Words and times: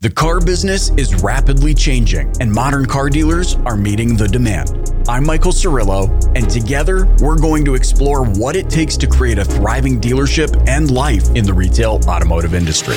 The 0.00 0.10
car 0.10 0.40
business 0.40 0.90
is 0.90 1.24
rapidly 1.24 1.74
changing, 1.74 2.32
and 2.40 2.52
modern 2.52 2.86
car 2.86 3.10
dealers 3.10 3.56
are 3.66 3.76
meeting 3.76 4.16
the 4.16 4.28
demand. 4.28 4.92
I'm 5.08 5.26
Michael 5.26 5.50
Cirillo, 5.50 6.08
and 6.36 6.48
together 6.48 7.12
we're 7.18 7.36
going 7.36 7.64
to 7.64 7.74
explore 7.74 8.24
what 8.24 8.54
it 8.54 8.70
takes 8.70 8.96
to 8.98 9.08
create 9.08 9.40
a 9.40 9.44
thriving 9.44 10.00
dealership 10.00 10.68
and 10.68 10.88
life 10.92 11.28
in 11.34 11.44
the 11.44 11.52
retail 11.52 11.98
automotive 12.06 12.54
industry. 12.54 12.94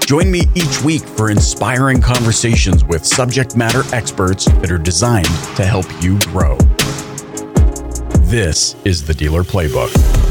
Join 0.00 0.30
me 0.30 0.42
each 0.54 0.82
week 0.82 1.00
for 1.00 1.30
inspiring 1.30 2.02
conversations 2.02 2.84
with 2.84 3.06
subject 3.06 3.56
matter 3.56 3.82
experts 3.94 4.44
that 4.44 4.70
are 4.70 4.76
designed 4.76 5.24
to 5.56 5.64
help 5.64 5.86
you 6.02 6.18
grow. 6.20 6.58
This 8.26 8.76
is 8.84 9.06
the 9.06 9.14
Dealer 9.14 9.42
Playbook. 9.42 10.23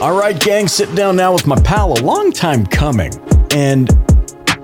All 0.00 0.18
right, 0.18 0.40
gang, 0.40 0.66
sit 0.66 0.94
down 0.94 1.16
now 1.16 1.34
with 1.34 1.46
my 1.46 1.60
pal, 1.60 1.92
a 1.92 2.00
long 2.00 2.32
time 2.32 2.64
coming. 2.64 3.12
And 3.52 3.90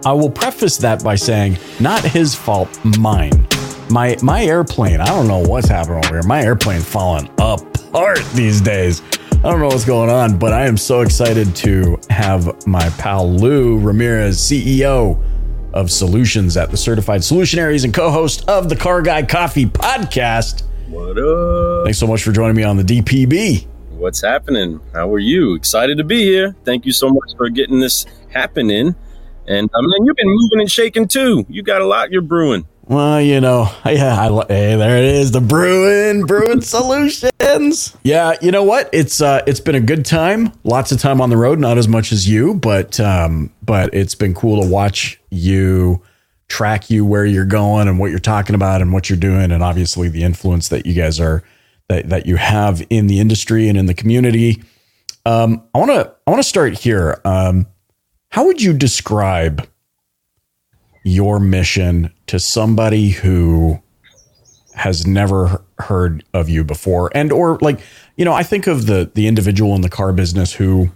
I 0.06 0.12
will 0.14 0.30
preface 0.30 0.78
that 0.78 1.04
by 1.04 1.14
saying, 1.14 1.58
not 1.78 2.02
his 2.02 2.34
fault, 2.34 2.82
mine. 2.98 3.46
My 3.90 4.16
my 4.22 4.46
airplane, 4.46 4.98
I 4.98 5.04
don't 5.08 5.28
know 5.28 5.40
what's 5.40 5.68
happening 5.68 5.98
over 5.98 6.14
here. 6.14 6.22
My 6.22 6.42
airplane 6.42 6.80
falling 6.80 7.28
apart 7.38 8.24
these 8.32 8.62
days. 8.62 9.02
I 9.30 9.50
don't 9.50 9.60
know 9.60 9.66
what's 9.66 9.84
going 9.84 10.08
on, 10.08 10.38
but 10.38 10.54
I 10.54 10.66
am 10.66 10.78
so 10.78 11.02
excited 11.02 11.54
to 11.56 12.00
have 12.08 12.66
my 12.66 12.88
pal 12.96 13.30
Lou 13.30 13.78
Ramirez, 13.78 14.38
CEO 14.38 15.22
of 15.74 15.90
Solutions 15.90 16.56
at 16.56 16.70
the 16.70 16.78
Certified 16.78 17.20
Solutionaries 17.20 17.84
and 17.84 17.92
co-host 17.92 18.48
of 18.48 18.70
the 18.70 18.76
Car 18.76 19.02
Guy 19.02 19.22
Coffee 19.22 19.66
podcast. 19.66 20.62
What 20.88 21.18
up? 21.18 21.84
Thanks 21.84 21.98
so 21.98 22.06
much 22.06 22.22
for 22.22 22.32
joining 22.32 22.56
me 22.56 22.62
on 22.62 22.78
the 22.78 22.84
DPB. 22.84 23.66
What's 23.96 24.20
happening? 24.20 24.78
How 24.92 25.10
are 25.12 25.18
you? 25.18 25.54
Excited 25.54 25.96
to 25.96 26.04
be 26.04 26.22
here. 26.22 26.54
Thank 26.64 26.84
you 26.84 26.92
so 26.92 27.08
much 27.08 27.34
for 27.36 27.48
getting 27.48 27.80
this 27.80 28.04
happening. 28.28 28.94
And 29.46 29.70
I 29.74 29.80
mean, 29.80 30.04
you've 30.04 30.16
been 30.16 30.28
moving 30.28 30.60
and 30.60 30.70
shaking 30.70 31.08
too. 31.08 31.46
You 31.48 31.62
got 31.62 31.80
a 31.80 31.86
lot 31.86 32.10
you're 32.10 32.20
brewing. 32.20 32.66
Well, 32.84 33.22
you 33.22 33.40
know, 33.40 33.72
yeah, 33.86 34.20
I, 34.20 34.44
hey, 34.48 34.76
there 34.76 34.98
it 34.98 35.04
is, 35.04 35.32
the 35.32 35.40
brewing, 35.40 36.26
Bruin 36.26 36.60
Solutions. 36.62 37.96
Yeah, 38.02 38.34
you 38.42 38.50
know 38.50 38.64
what? 38.64 38.90
It's 38.92 39.22
uh, 39.22 39.42
it's 39.46 39.60
been 39.60 39.74
a 39.74 39.80
good 39.80 40.04
time. 40.04 40.52
Lots 40.62 40.92
of 40.92 41.00
time 41.00 41.22
on 41.22 41.30
the 41.30 41.38
road, 41.38 41.58
not 41.58 41.78
as 41.78 41.88
much 41.88 42.12
as 42.12 42.28
you, 42.28 42.54
but 42.54 43.00
um, 43.00 43.50
but 43.62 43.94
it's 43.94 44.14
been 44.14 44.34
cool 44.34 44.62
to 44.62 44.68
watch 44.68 45.18
you 45.30 46.02
track 46.48 46.90
you 46.90 47.04
where 47.04 47.24
you're 47.24 47.46
going 47.46 47.88
and 47.88 47.98
what 47.98 48.10
you're 48.10 48.20
talking 48.20 48.54
about 48.54 48.82
and 48.82 48.92
what 48.92 49.08
you're 49.08 49.18
doing, 49.18 49.52
and 49.52 49.62
obviously 49.62 50.08
the 50.10 50.22
influence 50.22 50.68
that 50.68 50.84
you 50.84 50.92
guys 50.92 51.18
are 51.18 51.42
that 51.88 52.08
that 52.08 52.26
you 52.26 52.36
have 52.36 52.84
in 52.90 53.06
the 53.06 53.20
industry 53.20 53.68
and 53.68 53.78
in 53.78 53.86
the 53.86 53.94
community. 53.94 54.62
Um, 55.24 55.62
I 55.74 55.78
want 55.78 55.90
to 55.90 56.14
I 56.26 56.30
want 56.30 56.42
to 56.42 56.48
start 56.48 56.78
here. 56.78 57.20
Um, 57.24 57.66
how 58.30 58.44
would 58.46 58.60
you 58.60 58.72
describe 58.72 59.66
your 61.04 61.38
mission 61.38 62.12
to 62.26 62.38
somebody 62.40 63.10
who 63.10 63.80
has 64.74 65.06
never 65.06 65.64
heard 65.78 66.24
of 66.34 66.48
you 66.48 66.64
before 66.64 67.10
and 67.14 67.32
or 67.32 67.58
like 67.62 67.80
you 68.16 68.24
know 68.24 68.32
i 68.32 68.42
think 68.42 68.66
of 68.66 68.86
the 68.86 69.10
the 69.14 69.26
individual 69.26 69.74
in 69.74 69.80
the 69.80 69.88
car 69.88 70.12
business 70.12 70.52
who 70.52 70.90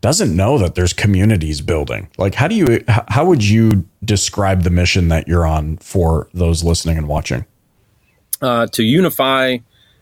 doesn't 0.00 0.34
know 0.34 0.58
that 0.58 0.74
there's 0.74 0.92
communities 0.92 1.60
building 1.60 2.08
like 2.16 2.34
how 2.34 2.48
do 2.48 2.54
you 2.54 2.82
how 2.86 3.24
would 3.24 3.44
you 3.44 3.86
describe 4.02 4.62
the 4.62 4.70
mission 4.70 5.08
that 5.08 5.28
you're 5.28 5.46
on 5.46 5.76
for 5.76 6.28
those 6.32 6.64
listening 6.64 6.96
and 6.96 7.06
watching 7.06 7.44
uh, 8.40 8.66
to 8.68 8.82
unify 8.82 9.58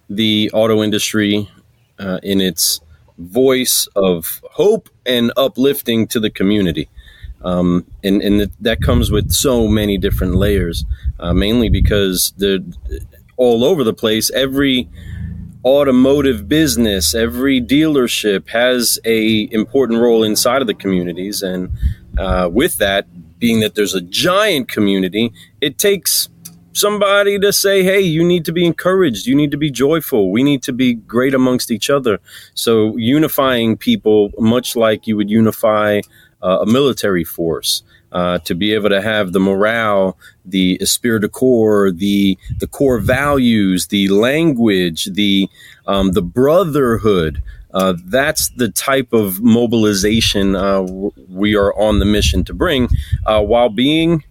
the 0.09 0.51
auto 0.53 0.83
industry 0.83 1.51
uh, 1.99 2.19
in 2.23 2.41
its 2.41 2.81
voice 3.19 3.89
of 3.97 4.43
hope 4.53 4.89
and 5.05 5.33
uplifting 5.37 6.07
to 6.09 6.21
the 6.21 6.31
community. 6.31 6.89
Um, 7.43 7.87
and 8.03 8.23
and 8.23 8.51
that 8.61 8.81
comes 8.81 9.11
with 9.11 9.31
so 9.31 9.69
many 9.69 9.99
different 9.99 10.35
layers, 10.35 10.85
uh, 11.21 11.33
mainly 11.33 11.69
because 11.69 12.33
they're 12.39 12.61
all 13.37 13.65
over 13.65 13.85
the 13.85 13.95
place. 13.95 14.31
Every 14.31 14.89
automotive 15.65 16.49
business, 16.49 17.15
every 17.15 17.61
dealership 17.61 18.49
has 18.49 18.99
a 19.05 19.49
important 19.53 20.01
role 20.01 20.23
inside 20.25 20.61
of 20.61 20.67
the 20.67 20.75
communities, 20.75 21.43
and 21.43 21.71
uh, 22.19 22.49
with 22.51 22.79
that, 22.79 23.07
being 23.39 23.61
that 23.61 23.75
there's 23.75 23.95
a 23.95 24.01
giant 24.01 24.69
community, 24.69 25.33
it 25.61 25.79
takes 25.79 26.29
somebody 26.77 27.39
to 27.39 27.53
say, 27.53 27.83
hey, 27.83 28.01
you 28.01 28.23
need 28.23 28.45
to 28.45 28.53
be 28.53 28.67
encouraged. 28.67 29.27
You 29.27 29.35
need 29.35 29.51
to 29.51 29.57
be 29.57 29.71
joyful. 29.71 30.31
We 30.31 30.43
need 30.43 30.63
to 30.65 30.73
be 30.73 30.95
great 30.95 31.35
amongst 31.35 31.71
each 31.71 31.91
other. 31.91 32.19
So, 32.55 32.97
unifying 32.97 33.77
people, 33.77 34.31
much 34.39 34.77
like 34.77 35.07
you 35.07 35.17
would 35.17 35.31
unify 35.31 36.01
uh, 36.43 36.59
a 36.61 36.67
military 36.67 37.25
force. 37.25 37.83
Uh, 38.13 38.39
to 38.39 38.55
be 38.55 38.73
able 38.73 38.89
to 38.89 39.03
have 39.03 39.33
the 39.33 39.41
morale, 39.41 40.17
the 40.45 40.79
esprit 40.81 41.19
de 41.19 41.29
corps, 41.29 41.91
the 41.91 42.39
the 42.61 42.67
core 42.67 42.99
values, 42.99 43.89
the 43.89 44.09
language, 44.09 45.07
the 45.07 45.51
um, 45.87 46.13
the 46.13 46.23
brotherhood. 46.23 47.43
Uh, 47.75 47.95
that's 48.07 48.49
the 48.51 48.71
type 48.71 49.13
of 49.13 49.43
mobilization 49.43 50.55
uh, 50.57 50.81
we 51.29 51.57
are 51.57 51.75
on 51.75 51.99
the 51.99 52.07
mission 52.07 52.43
to 52.45 52.55
bring, 52.55 52.89
uh, 53.27 53.43
while 53.43 53.69
being 53.69 54.25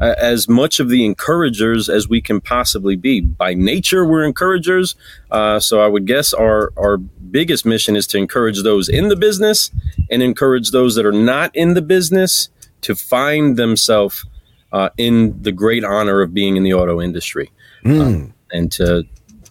uh, 0.00 0.14
as 0.18 0.48
much 0.48 0.80
of 0.80 0.88
the 0.88 1.04
encouragers 1.04 1.88
as 1.88 2.08
we 2.08 2.20
can 2.20 2.40
possibly 2.40 2.96
be. 2.96 3.20
By 3.20 3.54
nature, 3.54 4.04
we're 4.04 4.24
encouragers. 4.24 4.94
Uh, 5.30 5.60
so 5.60 5.80
I 5.80 5.88
would 5.88 6.06
guess 6.06 6.32
our, 6.32 6.72
our 6.76 6.96
biggest 6.96 7.66
mission 7.66 7.96
is 7.96 8.06
to 8.08 8.18
encourage 8.18 8.62
those 8.62 8.88
in 8.88 9.08
the 9.08 9.16
business 9.16 9.70
and 10.10 10.22
encourage 10.22 10.70
those 10.70 10.94
that 10.94 11.04
are 11.04 11.12
not 11.12 11.54
in 11.54 11.74
the 11.74 11.82
business 11.82 12.48
to 12.82 12.94
find 12.94 13.56
themselves 13.56 14.24
uh, 14.72 14.90
in 14.96 15.40
the 15.42 15.52
great 15.52 15.84
honor 15.84 16.20
of 16.20 16.32
being 16.32 16.56
in 16.56 16.62
the 16.62 16.72
auto 16.72 17.00
industry. 17.00 17.50
Mm. 17.84 18.32
and 18.50 18.72
to, 18.72 19.04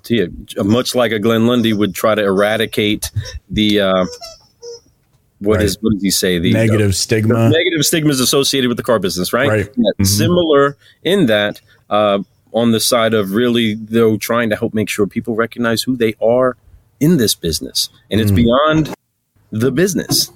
to 0.04 0.32
much 0.64 0.96
like 0.96 1.12
a 1.12 1.20
Glenn 1.20 1.48
Lundy 1.48 1.74
would 1.74 1.96
try 1.96 2.14
to 2.14 2.24
eradicate 2.24 3.10
the 3.50 3.80
uh, 3.82 4.06
what 5.40 5.58
right. 5.58 5.66
is 5.66 5.78
what 5.82 5.94
does 5.94 6.02
he 6.02 6.12
say? 6.12 6.40
The 6.40 6.54
negative 6.54 6.90
uh, 6.90 6.94
stigma. 6.94 7.36
The 7.36 7.50
negative 7.50 7.86
stigma 7.86 8.10
is 8.10 8.20
associated 8.20 8.68
with 8.68 8.78
the 8.78 8.84
car 8.84 9.00
business, 9.00 9.34
right? 9.34 9.48
Right. 9.48 9.74
Mm-hmm. 9.74 10.04
Similar 10.04 10.78
in 11.04 11.28
that, 11.28 11.62
uh, 11.90 12.20
on 12.54 12.72
the 12.72 12.80
side 12.80 13.14
of 13.14 13.34
really 13.34 13.76
though 13.76 14.18
trying 14.18 14.50
to 14.50 14.56
help 14.56 14.74
make 14.74 14.90
sure 14.90 15.06
people 15.06 15.36
recognize 15.36 15.84
who 15.84 15.96
they 15.96 16.16
are 16.22 16.58
in 17.00 17.18
this 17.18 17.36
business, 17.36 17.90
and 18.10 18.20
it's 18.20 18.32
mm. 18.32 18.38
beyond 18.38 18.94
the 19.52 19.72
business. 19.72 20.32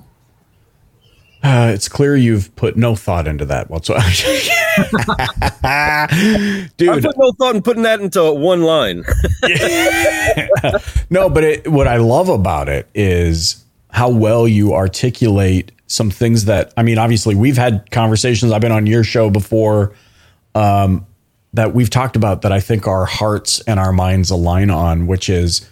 Uh, 1.44 1.72
it's 1.74 1.90
clear 1.90 2.16
you've 2.16 2.56
put 2.56 2.78
no 2.78 2.96
thought 2.96 3.28
into 3.28 3.46
that 3.46 3.68
whatsoever. 3.68 4.08
Dude, 6.78 6.90
I 6.90 7.02
put 7.02 7.18
no 7.18 7.32
thought 7.40 7.56
in 7.56 7.64
putting 7.64 7.82
that 7.82 8.00
into 8.00 8.32
one 8.32 8.62
line. 8.62 9.04
no, 11.10 11.32
but 11.32 11.44
it, 11.44 11.68
what 11.68 11.88
I 11.88 11.98
love 11.98 12.30
about 12.30 12.70
it 12.70 12.88
is 12.94 13.66
how 13.91 14.09
well 14.09 14.47
you 14.47 14.74
articulate 14.74 15.72
some 15.88 16.09
things 16.09 16.46
that 16.46 16.74
I 16.78 16.84
mean, 16.84 16.97
obviously 16.97 17.35
we've 17.35 17.57
had 17.57 17.90
conversations. 17.91 18.52
I've 18.52 18.62
been 18.62 18.72
on 18.72 18.88
your 18.88 19.03
show 19.03 19.29
before 19.29 19.94
um, 20.56 21.06
that 21.53 21.74
we've 21.74 21.90
talked 21.90 22.16
about 22.16 22.41
that 22.44 22.52
I 22.52 22.59
think 22.59 22.88
our 22.88 23.06
hearts 23.06 23.59
and 23.62 23.79
our 23.79 23.91
minds 23.91 24.31
align 24.31 24.69
on, 24.69 25.07
which 25.07 25.29
is 25.29 25.69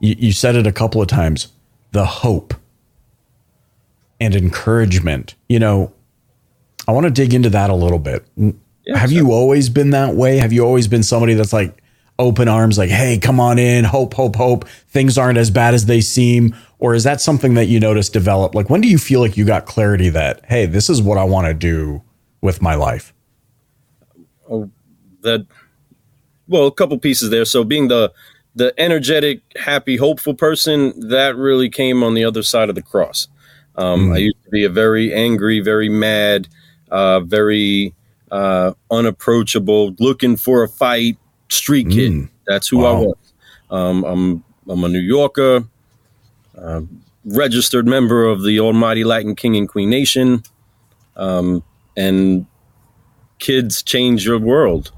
you, 0.00 0.16
you 0.18 0.32
said 0.32 0.56
it 0.56 0.66
a 0.66 0.72
couple 0.72 1.00
of 1.00 1.08
times, 1.08 1.48
the 1.92 2.04
hope 2.04 2.54
and 4.20 4.34
encouragement. 4.34 5.36
You 5.48 5.60
know, 5.60 5.92
I 6.88 6.92
want 6.92 7.04
to 7.04 7.10
dig 7.10 7.32
into 7.32 7.50
that 7.50 7.70
a 7.70 7.74
little 7.74 8.00
bit. 8.00 8.26
Yeah, 8.36 8.98
Have 8.98 9.10
so. 9.10 9.16
you 9.16 9.30
always 9.30 9.68
been 9.68 9.90
that 9.90 10.14
way? 10.16 10.38
Have 10.38 10.52
you 10.52 10.64
always 10.64 10.88
been 10.88 11.04
somebody 11.04 11.34
that's 11.34 11.52
like 11.52 11.80
open 12.20 12.48
arms, 12.48 12.78
like, 12.78 12.90
hey, 12.90 13.18
come 13.18 13.40
on 13.40 13.58
in, 13.58 13.84
hope, 13.84 14.14
hope, 14.14 14.36
hope. 14.36 14.68
Things 14.88 15.18
aren't 15.18 15.38
as 15.38 15.50
bad 15.50 15.74
as 15.74 15.86
they 15.86 16.00
seem 16.00 16.54
or 16.80 16.94
is 16.94 17.04
that 17.04 17.20
something 17.20 17.54
that 17.54 17.66
you 17.66 17.78
noticed 17.78 18.12
develop? 18.12 18.54
Like, 18.54 18.70
when 18.70 18.80
do 18.80 18.88
you 18.88 18.98
feel 18.98 19.20
like 19.20 19.36
you 19.36 19.44
got 19.44 19.66
clarity 19.66 20.08
that, 20.08 20.44
hey, 20.46 20.66
this 20.66 20.88
is 20.90 21.00
what 21.02 21.18
I 21.18 21.24
want 21.24 21.46
to 21.46 21.54
do 21.54 22.02
with 22.40 22.62
my 22.62 22.74
life? 22.74 23.12
Oh, 24.48 24.70
that, 25.20 25.46
well, 26.48 26.66
a 26.66 26.72
couple 26.72 26.98
pieces 26.98 27.28
there. 27.30 27.44
So, 27.44 27.62
being 27.62 27.88
the 27.88 28.12
the 28.56 28.74
energetic, 28.80 29.42
happy, 29.56 29.96
hopeful 29.96 30.34
person, 30.34 31.08
that 31.08 31.36
really 31.36 31.68
came 31.68 32.02
on 32.02 32.14
the 32.14 32.24
other 32.24 32.42
side 32.42 32.68
of 32.68 32.74
the 32.74 32.82
cross. 32.82 33.28
Um, 33.76 34.08
mm. 34.08 34.14
I 34.14 34.18
used 34.18 34.42
to 34.44 34.50
be 34.50 34.64
a 34.64 34.68
very 34.68 35.14
angry, 35.14 35.60
very 35.60 35.88
mad, 35.88 36.48
uh, 36.90 37.20
very 37.20 37.94
uh, 38.32 38.72
unapproachable, 38.90 39.94
looking 40.00 40.36
for 40.36 40.64
a 40.64 40.68
fight 40.68 41.16
street 41.48 41.90
kid. 41.90 42.12
Mm. 42.12 42.28
That's 42.46 42.66
who 42.66 42.78
wow. 42.78 42.86
I 42.86 42.98
was. 43.00 43.16
Um, 43.70 44.04
I'm 44.04 44.44
I'm 44.68 44.82
a 44.82 44.88
New 44.88 44.98
Yorker. 44.98 45.64
Uh, 46.62 46.82
registered 47.24 47.86
member 47.86 48.24
of 48.24 48.42
the 48.42 48.60
Almighty 48.60 49.04
Latin 49.04 49.34
King 49.36 49.56
and 49.56 49.68
Queen 49.68 49.90
Nation. 49.90 50.42
Um, 51.16 51.62
and 51.96 52.46
kids 53.38 53.82
change 53.82 54.24
your 54.24 54.38
world. 54.38 54.92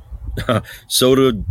so 0.88 1.14
do 1.14 1.44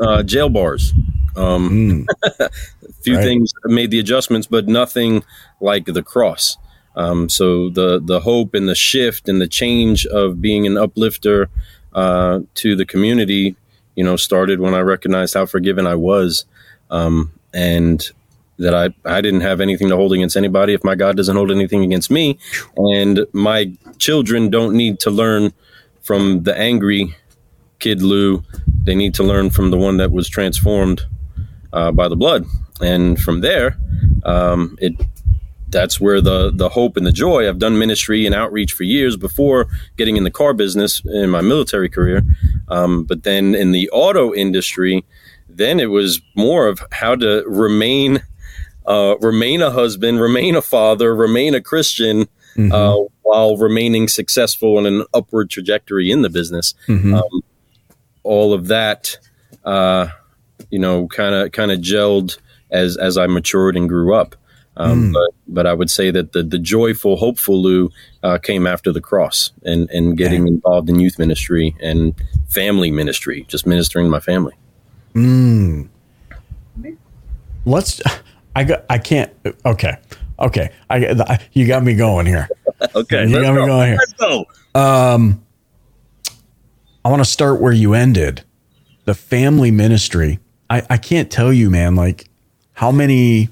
uh, 0.00 0.22
jail 0.24 0.48
bars. 0.48 0.92
Um, 1.36 2.06
a 2.40 2.50
few 3.02 3.16
Right. 3.16 3.24
things 3.24 3.52
made 3.64 3.90
the 3.90 3.98
adjustments, 3.98 4.46
but 4.46 4.68
nothing 4.68 5.24
like 5.60 5.86
the 5.86 6.02
cross. 6.02 6.56
Um, 6.94 7.28
so 7.30 7.70
the 7.70 8.00
the 8.04 8.20
hope 8.20 8.54
and 8.54 8.68
the 8.68 8.74
shift 8.74 9.28
and 9.28 9.40
the 9.40 9.48
change 9.48 10.04
of 10.06 10.42
being 10.42 10.66
an 10.66 10.76
uplifter 10.76 11.48
uh, 11.94 12.40
to 12.56 12.76
the 12.76 12.84
community, 12.84 13.56
you 13.96 14.04
know, 14.04 14.16
started 14.16 14.60
when 14.60 14.74
I 14.74 14.80
recognized 14.80 15.32
how 15.34 15.46
forgiven 15.46 15.86
I 15.86 15.94
was, 15.94 16.44
um, 16.90 17.32
and 17.54 18.06
that 18.58 18.74
I 18.74 18.90
I 19.04 19.20
didn't 19.20 19.40
have 19.40 19.60
anything 19.60 19.88
to 19.88 19.96
hold 19.96 20.12
against 20.12 20.36
anybody 20.36 20.74
if 20.74 20.84
my 20.84 20.94
God 20.94 21.16
doesn't 21.16 21.36
hold 21.36 21.50
anything 21.50 21.82
against 21.82 22.10
me, 22.10 22.38
and 22.76 23.26
my 23.32 23.72
children 23.98 24.50
don't 24.50 24.74
need 24.74 25.00
to 25.00 25.10
learn 25.10 25.52
from 26.02 26.42
the 26.42 26.56
angry 26.56 27.14
kid 27.78 28.02
Lou. 28.02 28.42
They 28.84 28.94
need 28.94 29.14
to 29.14 29.22
learn 29.22 29.50
from 29.50 29.70
the 29.70 29.78
one 29.78 29.96
that 29.98 30.12
was 30.12 30.28
transformed 30.28 31.02
uh, 31.72 31.92
by 31.92 32.08
the 32.08 32.16
blood, 32.16 32.44
and 32.80 33.20
from 33.20 33.40
there, 33.40 33.76
um, 34.24 34.76
it 34.80 34.94
that's 35.68 36.00
where 36.00 36.20
the 36.20 36.52
the 36.54 36.68
hope 36.68 36.96
and 36.96 37.06
the 37.06 37.12
joy. 37.12 37.48
I've 37.48 37.58
done 37.58 37.78
ministry 37.78 38.26
and 38.26 38.34
outreach 38.34 38.72
for 38.72 38.84
years 38.84 39.16
before 39.16 39.66
getting 39.96 40.16
in 40.16 40.24
the 40.24 40.30
car 40.30 40.52
business 40.52 41.02
in 41.04 41.30
my 41.30 41.40
military 41.40 41.88
career, 41.88 42.22
um, 42.68 43.04
but 43.04 43.24
then 43.24 43.54
in 43.54 43.72
the 43.72 43.88
auto 43.90 44.34
industry, 44.34 45.04
then 45.48 45.80
it 45.80 45.90
was 45.90 46.20
more 46.36 46.68
of 46.68 46.84
how 46.92 47.16
to 47.16 47.42
remain 47.46 48.22
uh, 48.86 49.16
remain 49.20 49.62
a 49.62 49.70
husband, 49.70 50.20
remain 50.20 50.54
a 50.56 50.62
father, 50.62 51.14
remain 51.14 51.54
a 51.54 51.60
Christian. 51.60 52.28
Uh, 52.70 52.96
while 53.22 53.56
remaining 53.56 54.08
successful 54.08 54.78
in 54.78 54.84
an 54.84 55.04
upward 55.14 55.48
trajectory 55.48 56.10
in 56.10 56.20
the 56.20 56.28
business, 56.28 56.74
Mhm. 56.86 57.14
um, 57.16 57.40
all 58.24 58.52
of 58.52 58.68
that, 58.68 59.16
uh, 59.64 60.08
you 60.70 60.78
know, 60.78 61.06
kind 61.06 61.34
of 61.34 61.50
kind 61.52 61.72
of 61.72 61.78
gelled 61.80 62.36
as 62.70 62.98
as 62.98 63.16
I 63.16 63.26
matured 63.26 63.74
and 63.74 63.88
grew 63.88 64.14
up. 64.14 64.36
Um, 64.76 65.12
But 65.12 65.30
but 65.48 65.66
I 65.66 65.72
would 65.72 65.88
say 65.88 66.10
that 66.10 66.32
the 66.32 66.42
the 66.42 66.58
joyful, 66.58 67.16
hopeful 67.16 67.62
Lou 67.62 67.90
uh, 68.22 68.36
came 68.36 68.66
after 68.66 68.92
the 68.92 69.00
cross 69.00 69.50
and 69.64 69.88
and 69.90 70.18
getting 70.18 70.46
involved 70.46 70.90
in 70.90 71.00
youth 71.00 71.18
ministry 71.18 71.74
and 71.80 72.14
family 72.48 72.90
ministry, 72.90 73.46
just 73.48 73.66
ministering 73.66 74.04
to 74.06 74.10
my 74.10 74.20
family. 74.20 74.54
Mm. 75.14 75.88
Let's. 77.64 78.02
I 78.54 78.64
got. 78.64 78.84
I 78.88 78.98
can't. 78.98 79.32
Okay. 79.64 79.96
Okay. 80.38 80.70
I, 80.90 80.96
I 80.96 81.38
you 81.52 81.66
got 81.66 81.82
me 81.82 81.94
going 81.94 82.26
here. 82.26 82.48
Okay, 82.96 83.28
You 83.28 83.40
got 83.40 83.54
me 83.54 83.64
going 83.64 83.88
here. 83.90 83.96
Let's 83.96 84.12
go. 84.14 84.44
Um, 84.74 85.44
I 87.04 87.10
want 87.10 87.20
to 87.20 87.30
start 87.30 87.60
where 87.60 87.72
you 87.72 87.94
ended, 87.94 88.42
the 89.04 89.14
family 89.14 89.70
ministry. 89.70 90.40
I, 90.68 90.82
I 90.90 90.96
can't 90.96 91.30
tell 91.30 91.52
you, 91.52 91.70
man, 91.70 91.94
like 91.94 92.28
how 92.72 92.90
many 92.90 93.50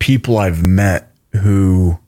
people 0.00 0.36
I've 0.36 0.66
met 0.66 1.12
who, 1.32 1.98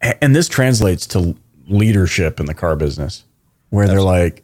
and 0.00 0.34
this 0.34 0.48
translates 0.48 1.06
to 1.08 1.36
leadership 1.68 2.40
in 2.40 2.46
the 2.46 2.54
car 2.54 2.76
business, 2.76 3.24
where 3.68 3.86
they're 3.86 4.00
like, 4.02 4.42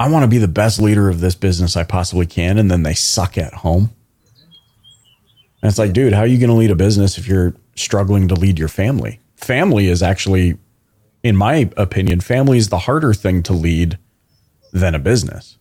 I 0.00 0.08
want 0.08 0.22
to 0.22 0.28
be 0.28 0.38
the 0.38 0.48
best 0.48 0.80
leader 0.80 1.10
of 1.10 1.20
this 1.20 1.34
business 1.34 1.76
I 1.76 1.84
possibly 1.84 2.24
can. 2.24 2.56
And 2.56 2.70
then 2.70 2.84
they 2.84 2.94
suck 2.94 3.36
at 3.36 3.52
home. 3.52 3.90
And 5.62 5.68
it's 5.68 5.78
like, 5.78 5.92
dude, 5.92 6.14
how 6.14 6.20
are 6.20 6.26
you 6.26 6.38
going 6.38 6.48
to 6.48 6.56
lead 6.56 6.70
a 6.70 6.74
business 6.74 7.18
if 7.18 7.28
you're 7.28 7.54
struggling 7.76 8.26
to 8.28 8.34
lead 8.34 8.58
your 8.58 8.68
family? 8.68 9.20
Family 9.36 9.88
is 9.88 10.02
actually, 10.02 10.56
in 11.22 11.36
my 11.36 11.70
opinion, 11.76 12.22
family 12.22 12.56
is 12.56 12.70
the 12.70 12.78
harder 12.78 13.12
thing 13.12 13.42
to 13.42 13.52
lead 13.52 13.98
than 14.72 14.94
a 14.94 14.98
business. 14.98 15.58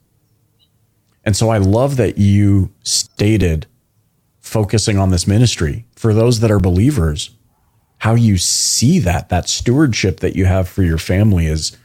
And 1.26 1.36
so 1.36 1.50
I 1.50 1.58
love 1.58 1.98
that 1.98 2.18
you 2.18 2.72
stated 2.82 3.68
focusing 4.40 4.98
on 4.98 5.10
this 5.10 5.28
ministry 5.28 5.86
for 5.98 6.14
those 6.14 6.40
that 6.40 6.50
are 6.50 6.62
believers, 6.62 7.32
how 7.98 8.16
you 8.16 8.38
see 8.38 9.00
that, 9.00 9.28
that 9.28 9.50
stewardship 9.50 10.22
that 10.22 10.38
you 10.38 10.46
have 10.46 10.70
for 10.70 10.82
your 10.82 10.98
family 10.98 11.46
is 11.46 11.76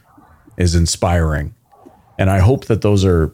is 0.55 0.73
inspiring. 0.73 1.53
And 2.17 2.29
I 2.29 2.39
hope 2.39 2.65
that 2.65 2.81
those 2.81 3.03
are 3.05 3.31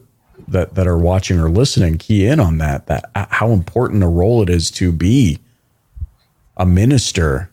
that 0.48 0.74
that 0.74 0.86
are 0.86 0.98
watching 0.98 1.38
or 1.38 1.48
listening 1.48 1.98
key 1.98 2.26
in 2.26 2.40
on 2.40 2.58
that 2.58 2.86
that 2.86 3.10
uh, 3.14 3.26
how 3.30 3.50
important 3.50 4.02
a 4.02 4.08
role 4.08 4.42
it 4.42 4.50
is 4.50 4.70
to 4.72 4.90
be 4.92 5.38
a 6.56 6.66
minister 6.66 7.50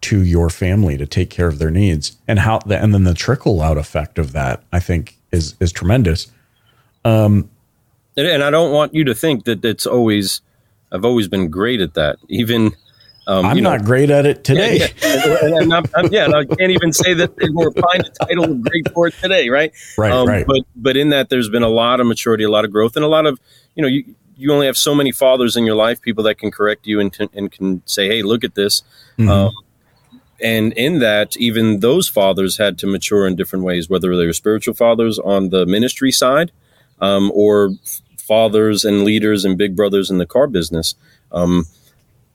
to 0.00 0.22
your 0.22 0.48
family 0.48 0.96
to 0.96 1.06
take 1.06 1.28
care 1.28 1.48
of 1.48 1.58
their 1.58 1.70
needs 1.70 2.16
and 2.26 2.38
how 2.38 2.58
the, 2.60 2.78
and 2.78 2.94
then 2.94 3.04
the 3.04 3.14
trickle 3.14 3.60
out 3.60 3.76
effect 3.76 4.18
of 4.18 4.32
that 4.32 4.62
I 4.72 4.80
think 4.80 5.16
is 5.30 5.54
is 5.60 5.72
tremendous. 5.72 6.28
And, 8.16 8.26
and 8.26 8.42
I 8.42 8.50
don't 8.50 8.72
want 8.72 8.94
you 8.94 9.04
to 9.04 9.14
think 9.14 9.44
that 9.44 9.64
it's 9.64 9.86
always. 9.86 10.40
I've 10.92 11.04
always 11.04 11.28
been 11.28 11.50
great 11.50 11.80
at 11.80 11.94
that. 11.94 12.18
Even 12.28 12.72
um, 13.30 13.46
I'm 13.46 13.56
you 13.56 13.62
know, 13.62 13.70
not 13.76 13.84
great 13.84 14.10
at 14.10 14.26
it 14.26 14.42
today. 14.44 14.78
Yeah, 14.78 14.88
and, 15.42 15.54
and 15.54 15.74
I'm, 15.74 15.84
I'm, 15.94 16.12
yeah, 16.12 16.26
I 16.26 16.44
can't 16.44 16.72
even 16.72 16.92
say 16.92 17.14
that 17.14 17.36
they 17.36 17.48
were 17.50 17.68
applying 17.68 18.02
the 18.02 18.10
title 18.26 18.44
of 18.44 18.60
great 18.62 18.92
for 18.92 19.06
it 19.08 19.14
today, 19.14 19.48
right? 19.48 19.72
Right, 19.96 20.12
Um, 20.12 20.26
right. 20.28 20.46
But 20.46 20.62
but 20.74 20.96
in 20.96 21.10
that, 21.10 21.28
there's 21.28 21.48
been 21.48 21.62
a 21.62 21.68
lot 21.68 22.00
of 22.00 22.06
maturity, 22.06 22.44
a 22.44 22.50
lot 22.50 22.64
of 22.64 22.72
growth, 22.72 22.96
and 22.96 23.04
a 23.04 23.08
lot 23.08 23.26
of 23.26 23.38
you 23.74 23.82
know 23.82 23.88
you 23.88 24.14
you 24.36 24.52
only 24.52 24.66
have 24.66 24.76
so 24.76 24.94
many 24.94 25.12
fathers 25.12 25.56
in 25.56 25.64
your 25.66 25.74
life, 25.76 26.00
people 26.00 26.24
that 26.24 26.38
can 26.38 26.50
correct 26.50 26.86
you 26.86 26.98
and, 26.98 27.12
can- 27.12 27.28
and 27.34 27.52
can 27.52 27.82
say, 27.86 28.08
hey, 28.08 28.22
look 28.22 28.42
at 28.42 28.54
this. 28.54 28.82
Mhm. 29.18 29.28
Um, 29.28 29.52
and 30.42 30.72
in 30.72 31.00
that, 31.00 31.36
even 31.36 31.80
those 31.80 32.08
fathers 32.08 32.56
had 32.56 32.78
to 32.78 32.86
mature 32.86 33.26
in 33.26 33.36
different 33.36 33.64
ways, 33.66 33.90
whether 33.90 34.16
they 34.16 34.24
were 34.24 34.32
spiritual 34.32 34.72
fathers 34.72 35.18
on 35.18 35.50
the 35.50 35.66
ministry 35.66 36.10
side, 36.10 36.50
um, 37.00 37.30
or 37.34 37.72
fathers 38.16 38.84
and 38.84 39.04
leaders 39.04 39.44
and 39.44 39.58
big 39.58 39.76
brothers 39.76 40.10
in 40.10 40.16
the 40.18 40.26
car 40.26 40.46
business. 40.46 40.94
Um, 41.30 41.66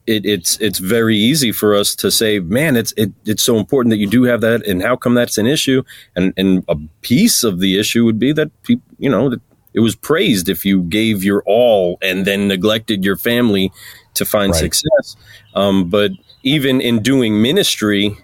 it, 0.07 0.25
it's 0.25 0.57
it's 0.59 0.79
very 0.79 1.17
easy 1.17 1.51
for 1.51 1.75
us 1.75 1.95
to 1.95 2.11
say, 2.11 2.39
man, 2.39 2.75
it's 2.75 2.93
it, 2.97 3.11
it's 3.25 3.43
so 3.43 3.57
important 3.57 3.91
that 3.91 3.97
you 3.97 4.07
do 4.07 4.23
have 4.23 4.41
that, 4.41 4.65
and 4.67 4.81
how 4.81 4.95
come 4.95 5.13
that's 5.15 5.37
an 5.37 5.47
issue? 5.47 5.83
And 6.15 6.33
and 6.37 6.63
a 6.67 6.75
piece 7.01 7.43
of 7.43 7.59
the 7.59 7.79
issue 7.79 8.05
would 8.05 8.19
be 8.19 8.31
that 8.33 8.49
people, 8.63 8.85
you 8.99 9.09
know, 9.09 9.29
that 9.29 9.41
it 9.73 9.79
was 9.81 9.95
praised 9.95 10.47
if 10.47 10.65
you 10.65 10.83
gave 10.83 11.23
your 11.23 11.43
all 11.45 11.97
and 12.01 12.25
then 12.25 12.47
neglected 12.47 13.03
your 13.03 13.17
family 13.17 13.71
to 14.13 14.25
find 14.25 14.51
Right. 14.51 14.59
success. 14.59 15.17
Um, 15.53 15.89
but 15.89 16.11
even 16.43 16.79
in 16.81 17.01
doing 17.01 17.41
ministry, 17.41 18.17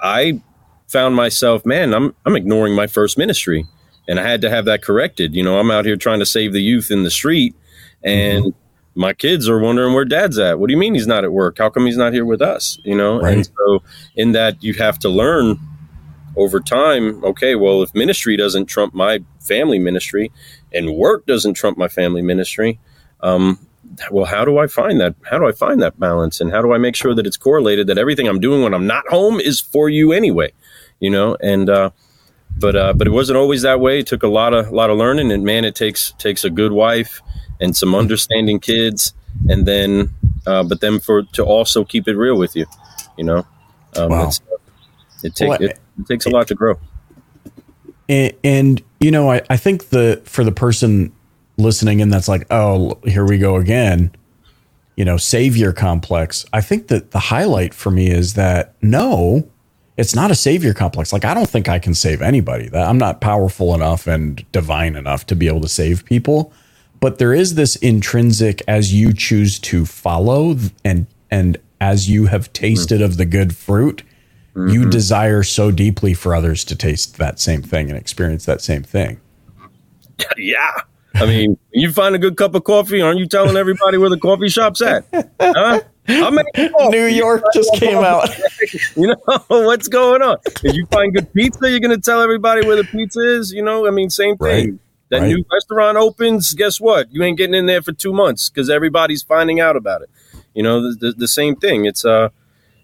I 0.00 0.40
found 0.88 1.14
myself, 1.14 1.64
man, 1.66 1.94
I'm 1.94 2.14
I'm 2.24 2.36
ignoring 2.36 2.74
my 2.74 2.86
first 2.86 3.18
ministry, 3.18 3.66
and 4.08 4.18
I 4.18 4.22
had 4.28 4.40
to 4.42 4.50
have 4.50 4.64
that 4.64 4.82
corrected. 4.82 5.34
You 5.34 5.42
know, 5.42 5.58
I'm 5.58 5.70
out 5.70 5.84
here 5.84 5.96
trying 5.96 6.20
to 6.20 6.26
save 6.26 6.52
the 6.52 6.62
youth 6.62 6.90
in 6.90 7.02
the 7.02 7.10
street, 7.10 7.54
and 8.02 8.54
my 8.94 9.12
kids 9.12 9.48
are 9.48 9.58
wondering 9.58 9.94
where 9.94 10.04
dad's 10.04 10.38
at. 10.38 10.58
What 10.58 10.68
do 10.68 10.72
you 10.72 10.78
mean 10.78 10.94
he's 10.94 11.06
not 11.06 11.24
at 11.24 11.32
work? 11.32 11.58
How 11.58 11.70
come 11.70 11.86
he's 11.86 11.96
not 11.96 12.12
here 12.12 12.24
with 12.24 12.40
us? 12.40 12.78
You 12.84 12.96
know, 12.96 13.20
and 13.20 13.46
so 13.46 13.82
in 14.14 14.32
that 14.32 14.62
you 14.62 14.74
have 14.74 14.98
to 15.00 15.08
learn 15.08 15.58
over 16.36 16.60
time. 16.60 17.24
Okay, 17.24 17.54
well, 17.54 17.82
if 17.82 17.94
ministry 17.94 18.36
doesn't 18.36 18.66
trump 18.66 18.94
my 18.94 19.22
family 19.40 19.78
ministry, 19.78 20.32
and 20.72 20.94
work 20.94 21.26
doesn't 21.26 21.54
trump 21.54 21.78
my 21.78 21.88
family 21.88 22.22
ministry, 22.22 22.78
um, 23.20 23.58
well, 24.10 24.24
how 24.24 24.44
do 24.44 24.58
I 24.58 24.66
find 24.66 25.00
that? 25.00 25.14
How 25.24 25.38
do 25.38 25.46
I 25.46 25.52
find 25.52 25.80
that 25.82 25.98
balance? 25.98 26.40
And 26.40 26.50
how 26.50 26.62
do 26.62 26.72
I 26.72 26.78
make 26.78 26.96
sure 26.96 27.14
that 27.14 27.26
it's 27.26 27.36
correlated 27.36 27.86
that 27.86 27.98
everything 27.98 28.26
I'm 28.28 28.40
doing 28.40 28.62
when 28.62 28.74
I'm 28.74 28.86
not 28.86 29.06
home 29.08 29.40
is 29.40 29.60
for 29.60 29.88
you 29.88 30.12
anyway? 30.12 30.52
You 31.00 31.10
know, 31.10 31.36
and 31.40 31.68
uh, 31.68 31.90
but 32.58 32.76
uh, 32.76 32.92
but 32.92 33.06
it 33.06 33.10
wasn't 33.10 33.36
always 33.36 33.62
that 33.62 33.80
way. 33.80 34.00
It 34.00 34.06
took 34.06 34.22
a 34.22 34.28
lot 34.28 34.54
of 34.54 34.70
lot 34.72 34.90
of 34.90 34.98
learning, 34.98 35.32
and 35.32 35.44
man, 35.44 35.64
it 35.64 35.74
takes 35.74 36.12
takes 36.18 36.44
a 36.44 36.50
good 36.50 36.72
wife 36.72 37.20
and 37.60 37.76
some 37.76 37.94
understanding 37.94 38.60
kids, 38.60 39.12
and 39.48 39.66
then 39.66 40.10
uh, 40.46 40.62
but 40.64 40.80
then 40.80 41.00
for 41.00 41.22
to 41.22 41.44
also 41.44 41.84
keep 41.84 42.08
it 42.08 42.16
real 42.16 42.36
with 42.38 42.54
you, 42.56 42.66
you 43.16 43.24
know. 43.24 43.46
Um, 43.96 44.10
Wow. 44.10 44.26
it's, 44.28 44.40
it, 45.22 45.36
take, 45.36 45.48
Well, 45.50 45.62
it, 45.62 45.78
it 45.98 46.06
takes 46.08 46.26
a 46.26 46.30
lot 46.30 46.48
to 46.48 46.54
grow. 46.54 46.78
and, 48.08 48.32
and 48.42 48.82
you 49.00 49.10
know 49.10 49.30
I, 49.30 49.42
I 49.48 49.56
think 49.56 49.90
the 49.90 50.20
for 50.24 50.44
the 50.44 50.52
person 50.52 51.12
listening 51.56 52.00
in 52.00 52.08
that's 52.10 52.28
like 52.28 52.46
oh 52.50 52.98
here 53.04 53.24
we 53.24 53.38
go 53.38 53.56
again 53.56 54.10
you 54.96 55.04
know 55.04 55.16
savior 55.16 55.72
complex 55.72 56.44
i 56.52 56.60
think 56.60 56.88
that 56.88 57.12
the 57.12 57.18
highlight 57.20 57.72
for 57.72 57.90
me 57.92 58.10
is 58.10 58.34
that 58.34 58.74
no 58.82 59.48
it's 59.96 60.14
not 60.14 60.30
a 60.30 60.34
savior 60.34 60.74
complex 60.74 61.12
like 61.12 61.24
i 61.24 61.34
don't 61.34 61.48
think 61.48 61.68
i 61.68 61.78
can 61.78 61.94
save 61.94 62.22
anybody 62.22 62.68
that 62.68 62.86
i'm 62.88 62.98
not 62.98 63.20
powerful 63.20 63.74
enough 63.74 64.06
and 64.06 64.50
divine 64.52 64.96
enough 64.96 65.26
to 65.26 65.36
be 65.36 65.48
able 65.48 65.60
to 65.60 65.68
save 65.68 66.04
people 66.04 66.52
but 67.00 67.18
there 67.18 67.34
is 67.34 67.54
this 67.54 67.76
intrinsic 67.76 68.62
as 68.66 68.94
you 68.94 69.12
choose 69.12 69.58
to 69.58 69.84
follow 69.84 70.56
and 70.84 71.06
and 71.30 71.58
as 71.80 72.08
you 72.08 72.26
have 72.26 72.52
tasted 72.52 73.02
of 73.02 73.16
the 73.16 73.26
good 73.26 73.56
fruit 73.56 74.02
you 74.54 74.82
mm-hmm. 74.82 74.90
desire 74.90 75.42
so 75.42 75.72
deeply 75.72 76.14
for 76.14 76.34
others 76.34 76.64
to 76.64 76.76
taste 76.76 77.18
that 77.18 77.40
same 77.40 77.60
thing 77.60 77.88
and 77.88 77.98
experience 77.98 78.44
that 78.44 78.60
same 78.60 78.82
thing 78.82 79.20
yeah. 80.36 80.72
I 81.14 81.26
mean, 81.26 81.58
you 81.72 81.92
find 81.92 82.14
a 82.14 82.18
good 82.18 82.36
cup 82.36 82.54
of 82.54 82.64
coffee, 82.64 83.00
aren't 83.00 83.18
you 83.18 83.26
telling 83.26 83.56
everybody 83.56 83.98
where 83.98 84.10
the 84.10 84.18
coffee 84.18 84.48
shop's 84.48 84.82
at? 84.82 85.04
Huh? 85.40 85.80
New 86.08 87.06
York 87.06 87.42
just 87.54 87.74
came 87.76 87.96
out. 87.98 88.28
you 88.94 89.06
know 89.06 89.16
what's 89.48 89.88
going 89.88 90.20
on? 90.20 90.36
If 90.62 90.74
you 90.74 90.84
find 90.86 91.14
good 91.14 91.32
pizza, 91.32 91.70
you're 91.70 91.80
going 91.80 91.96
to 91.96 92.00
tell 92.00 92.20
everybody 92.20 92.66
where 92.66 92.76
the 92.76 92.84
pizza 92.84 93.20
is. 93.20 93.52
You 93.52 93.62
know, 93.62 93.86
I 93.86 93.90
mean, 93.90 94.10
same 94.10 94.36
thing. 94.36 94.70
Right. 94.70 94.78
That 95.08 95.20
right. 95.20 95.28
new 95.28 95.44
restaurant 95.50 95.96
opens. 95.96 96.52
Guess 96.52 96.78
what? 96.78 97.10
You 97.10 97.22
ain't 97.22 97.38
getting 97.38 97.54
in 97.54 97.64
there 97.64 97.80
for 97.80 97.92
two 97.92 98.12
months 98.12 98.50
because 98.50 98.68
everybody's 98.68 99.22
finding 99.22 99.60
out 99.60 99.76
about 99.76 100.02
it. 100.02 100.10
You 100.54 100.62
know, 100.62 100.82
the, 100.82 100.96
the, 100.96 101.12
the, 101.12 101.28
same 101.28 101.56
thing. 101.56 101.86
It's 101.86 102.04
uh, 102.04 102.28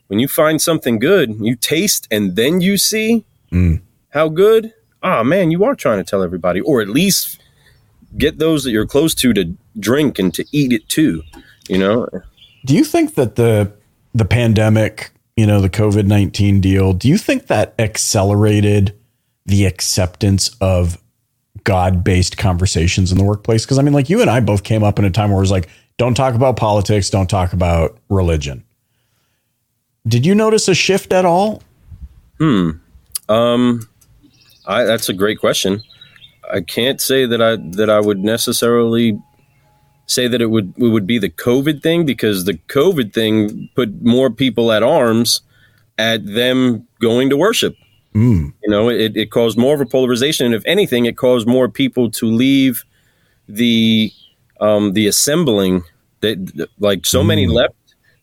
when 0.09 0.19
you 0.19 0.27
find 0.27 0.61
something 0.61 0.99
good, 0.99 1.37
you 1.41 1.57
taste 1.57 2.09
and 2.11 2.37
then 2.37 2.63
you 2.63 2.79
see 2.79 3.27
mm. 3.53 3.83
how 4.11 4.29
good. 4.29 4.73
Ah, 5.03 5.19
oh, 5.19 5.25
man, 5.25 5.51
you 5.51 5.65
are 5.65 5.75
trying 5.75 5.99
to 5.99 6.05
tell 6.05 6.23
everybody, 6.23 6.61
or 6.61 6.81
at 6.81 6.89
least 6.89 7.43
get 8.17 8.39
those 8.39 8.65
that 8.65 8.71
you're 8.71 8.87
close 8.87 9.15
to 9.17 9.33
to 9.35 9.55
drink 9.79 10.19
and 10.19 10.33
to 10.35 10.45
eat 10.53 10.73
it 10.73 10.89
too. 10.89 11.23
You 11.69 11.79
know. 11.79 12.09
Do 12.65 12.75
you 12.75 12.85
think 12.85 13.15
that 13.15 13.37
the 13.37 13.73
the 14.13 14.25
pandemic, 14.25 15.11
you 15.37 15.47
know, 15.47 15.61
the 15.61 15.71
COVID 15.71 16.07
nineteen 16.07 16.61
deal, 16.61 16.93
do 16.93 17.09
you 17.09 17.19
think 17.19 17.47
that 17.47 17.75
accelerated 17.79 18.97
the 19.47 19.67
acceptance 19.67 20.55
of 20.61 20.99
God 21.65 22.05
based 22.05 22.37
conversations 22.37 23.13
in 23.13 23.19
the 23.19 23.25
workplace? 23.25 23.65
Because 23.65 23.79
I 23.79 23.83
mean, 23.83 23.95
like 23.95 24.11
you 24.11 24.21
and 24.21 24.31
I 24.31 24.41
both 24.41 24.63
came 24.63 24.83
up 24.83 24.99
in 24.99 25.05
a 25.05 25.11
time 25.11 25.31
where 25.31 25.39
it 25.39 25.43
was 25.43 25.51
like, 25.51 25.69
don't 25.97 26.15
talk 26.15 26.35
about 26.35 26.57
politics, 26.57 27.11
don't 27.11 27.29
talk 27.29 27.53
about 27.53 27.99
religion. 28.09 28.65
Did 30.07 30.25
you 30.25 30.35
notice 30.35 30.67
a 30.69 30.75
shift 30.75 31.13
at 31.13 31.25
all? 31.25 31.63
Hmm. 32.39 32.71
Um, 33.29 33.89
I, 34.67 34.85
that's 34.85 35.09
a 35.09 35.13
great 35.13 35.39
question. 35.39 35.83
I 36.51 36.63
can't 36.63 37.01
say 37.01 37.27
that 37.27 37.41
I 37.41 37.57
that 37.77 37.91
I 37.91 38.01
would 38.01 38.19
necessarily 38.19 39.21
say 40.11 40.27
that 40.29 40.43
it 40.43 40.47
would 40.47 40.75
it 40.77 40.89
would 40.89 41.07
be 41.07 41.19
the 41.19 41.31
COVID 41.31 41.83
thing 41.83 42.05
because 42.05 42.45
the 42.45 42.55
COVID 42.55 43.13
thing 43.13 43.69
put 43.75 44.03
more 44.03 44.31
people 44.31 44.73
at 44.73 44.83
arms 44.83 45.43
at 45.99 46.27
them 46.27 46.87
going 47.01 47.31
to 47.31 47.37
worship. 47.37 47.77
Mm. 48.15 48.53
You 48.63 48.71
know, 48.71 48.89
it, 48.89 49.17
it 49.17 49.31
caused 49.31 49.57
more 49.57 49.75
of 49.75 49.81
a 49.81 49.87
polarization, 49.87 50.47
and 50.47 50.55
if 50.55 50.65
anything, 50.67 51.07
it 51.07 51.17
caused 51.17 51.47
more 51.47 51.69
people 51.69 52.11
to 52.13 52.27
leave 52.27 52.85
the 53.49 54.13
um, 54.61 54.95
the 54.95 55.07
assembling. 55.07 55.85
That 56.21 56.69
like 56.79 57.07
so 57.07 57.23
mm. 57.23 57.27
many 57.27 57.47
left 57.47 57.75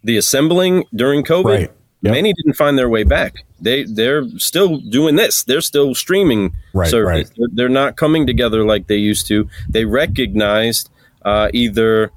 the 0.03 0.17
assembling 0.17 0.83
during 0.93 1.23
COVID. 1.23 1.45
Right. 1.45 1.71
Yep. 2.01 2.13
Many 2.13 2.33
didn't 2.33 2.53
find 2.53 2.77
their 2.77 2.89
way 2.89 3.03
back. 3.03 3.43
They 3.59 3.83
they're 3.85 4.27
still 4.37 4.77
doing 4.77 5.15
this. 5.15 5.43
They're 5.43 5.61
still 5.61 5.95
streaming 5.95 6.53
right, 6.73 6.87
service. 6.87 7.29
Right. 7.29 7.31
They're, 7.37 7.47
they're, 7.53 7.69
not 7.69 7.97
coming 7.97 8.27
together 8.27 8.63
like 8.63 8.85
they 8.85 8.97
used 8.97 9.25
to. 9.27 9.49
They 9.67 9.85
recognized 9.85 10.91
uh, 11.27 11.49
either 11.53 12.09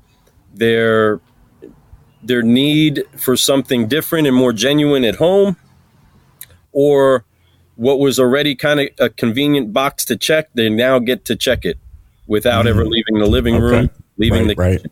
their 0.54 1.20
their 2.22 2.42
need 2.42 3.02
for 3.16 3.36
something 3.36 3.88
different 3.88 4.28
and 4.28 4.36
more 4.36 4.52
genuine 4.52 5.04
at 5.04 5.16
home, 5.16 5.56
or 6.70 7.24
what 7.74 7.98
was 7.98 8.20
already 8.20 8.54
kind 8.54 8.78
of 8.78 8.88
a 9.00 9.10
convenient 9.10 9.72
box 9.72 10.04
to 10.04 10.16
check. 10.16 10.48
They 10.54 10.70
now 10.70 11.00
get 11.00 11.24
to 11.24 11.34
check 11.34 11.64
it 11.64 11.76
without 12.28 12.66
mm. 12.66 12.68
ever 12.68 12.84
leaving 12.84 13.18
the 13.18 13.26
living 13.26 13.56
okay. 13.56 13.64
room, 13.64 13.90
leaving 14.16 14.46
right, 14.46 14.56
the 14.56 14.62
right. 14.62 14.86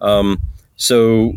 Um, 0.00 0.40
so 0.74 1.34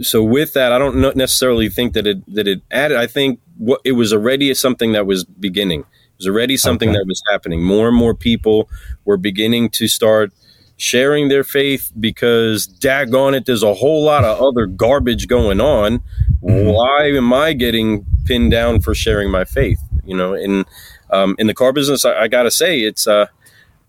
so 0.00 0.24
with 0.24 0.54
that, 0.54 0.72
I 0.72 0.78
don't 0.78 1.14
necessarily 1.14 1.68
think 1.68 1.92
that 1.92 2.06
it 2.06 2.34
that 2.34 2.48
it 2.48 2.62
added. 2.70 2.96
I 2.96 3.06
think 3.06 3.38
what 3.58 3.82
it 3.84 3.92
was 3.92 4.14
already 4.14 4.54
something 4.54 4.92
that 4.92 5.04
was 5.04 5.24
beginning. 5.24 5.80
It 5.80 6.24
was 6.24 6.26
already 6.26 6.56
something 6.56 6.88
okay. 6.88 6.98
that 6.98 7.06
was 7.06 7.22
happening. 7.30 7.62
More 7.62 7.88
and 7.88 7.96
more 7.96 8.14
people 8.14 8.70
were 9.04 9.18
beginning 9.18 9.68
to 9.70 9.88
start 9.88 10.32
sharing 10.80 11.28
their 11.28 11.44
faith 11.44 11.92
because 12.00 12.66
daggone 12.66 13.36
it, 13.36 13.44
there's 13.44 13.62
a 13.62 13.74
whole 13.74 14.02
lot 14.02 14.24
of 14.24 14.40
other 14.40 14.66
garbage 14.66 15.28
going 15.28 15.60
on. 15.60 15.98
Mm-hmm. 16.42 16.68
Why 16.68 17.08
am 17.08 17.32
I 17.34 17.52
getting 17.52 18.06
pinned 18.24 18.50
down 18.50 18.80
for 18.80 18.94
sharing 18.94 19.30
my 19.30 19.44
faith? 19.44 19.78
You 20.04 20.16
know, 20.16 20.32
in 20.32 20.64
um, 21.10 21.36
in 21.38 21.48
the 21.48 21.54
car 21.54 21.72
business, 21.72 22.04
I, 22.04 22.22
I 22.22 22.28
gotta 22.28 22.50
say 22.50 22.80
it's 22.80 23.06
uh, 23.06 23.26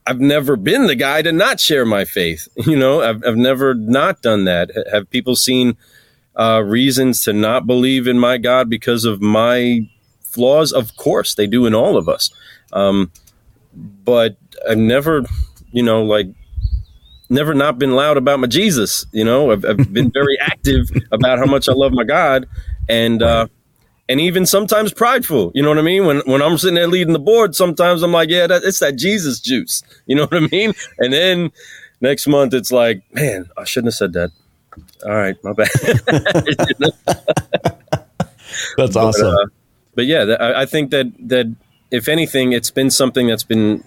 I've 0.06 0.20
never 0.20 0.58
been 0.58 0.88
the 0.88 0.96
guy 0.96 1.22
to 1.22 1.32
not 1.32 1.60
share 1.62 1.86
my 1.86 2.06
faith. 2.06 2.48
You 2.66 2.76
know, 2.76 3.02
I've, 3.02 3.24
I've 3.26 3.38
never 3.38 3.74
not 3.74 4.22
done 4.22 4.44
that. 4.46 4.72
Have 4.92 5.10
people 5.10 5.36
seen 5.36 5.78
uh, 6.36 6.62
reasons 6.66 7.24
to 7.24 7.34
not 7.34 7.66
believe 7.66 8.06
in 8.06 8.20
my 8.20 8.38
God 8.38 8.70
because 8.70 9.06
of 9.06 9.22
my 9.22 9.90
flaws? 10.22 10.74
Of 10.74 10.98
course, 10.98 11.36
they 11.36 11.48
do 11.48 11.66
in 11.66 11.74
all 11.74 11.96
of 11.96 12.10
us. 12.10 12.30
Um, 12.74 13.12
but 13.74 14.36
I've 14.70 14.78
never, 14.78 15.24
you 15.72 15.84
know, 15.84 16.04
like 16.04 16.28
never 17.32 17.54
not 17.54 17.80
been 17.80 17.96
loud 17.96 18.18
about 18.18 18.40
my 18.40 18.48
Jesus. 18.48 19.06
You 19.12 19.24
know, 19.24 19.52
I've, 19.52 19.66
I've 19.66 19.92
been 19.92 20.12
very 20.14 20.38
active 20.40 20.92
about 21.12 21.40
how 21.40 21.46
much 21.46 21.68
I 21.70 21.74
love 21.74 21.94
my 21.94 22.04
God, 22.04 22.48
and 22.88 23.24
uh, 23.24 23.48
and 24.10 24.20
even 24.20 24.46
sometimes 24.46 24.94
prideful. 24.94 25.52
You 25.56 25.64
know 25.64 25.70
what 25.70 25.80
I 25.80 25.84
mean? 25.84 26.06
When 26.06 26.22
when 26.26 26.42
I'm 26.42 26.58
sitting 26.58 26.76
there 26.76 26.88
leading 26.88 27.14
the 27.14 27.20
board, 27.20 27.56
sometimes 27.56 28.04
I'm 28.04 28.12
like, 28.12 28.30
yeah, 28.30 28.48
that, 28.48 28.64
it's 28.64 28.80
that 28.80 28.98
Jesus 28.98 29.40
juice. 29.40 29.82
You 30.06 30.16
know 30.16 30.24
what 30.24 30.36
I 30.36 30.48
mean? 30.52 30.74
And 31.00 31.14
then 31.14 31.52
next 32.02 32.28
month, 32.28 32.54
it's 32.54 32.72
like, 32.72 33.02
man, 33.14 33.50
I 33.58 33.64
shouldn't 33.64 33.94
have 33.94 33.96
said 33.96 34.14
that. 34.14 34.32
All 35.06 35.16
right, 35.16 35.36
my 35.44 35.54
bad. 35.54 35.70
that's 38.78 38.96
awesome. 38.96 39.28
But, 39.28 39.42
uh, 39.42 39.46
but 39.96 40.06
yeah, 40.06 40.36
I, 40.40 40.62
I 40.62 40.66
think 40.66 40.92
that 40.92 41.12
that 41.28 41.54
if 41.90 42.08
anything, 42.08 42.54
it's 42.54 42.72
been 42.72 42.90
something 42.90 43.28
that's 43.28 43.44
been 43.44 43.84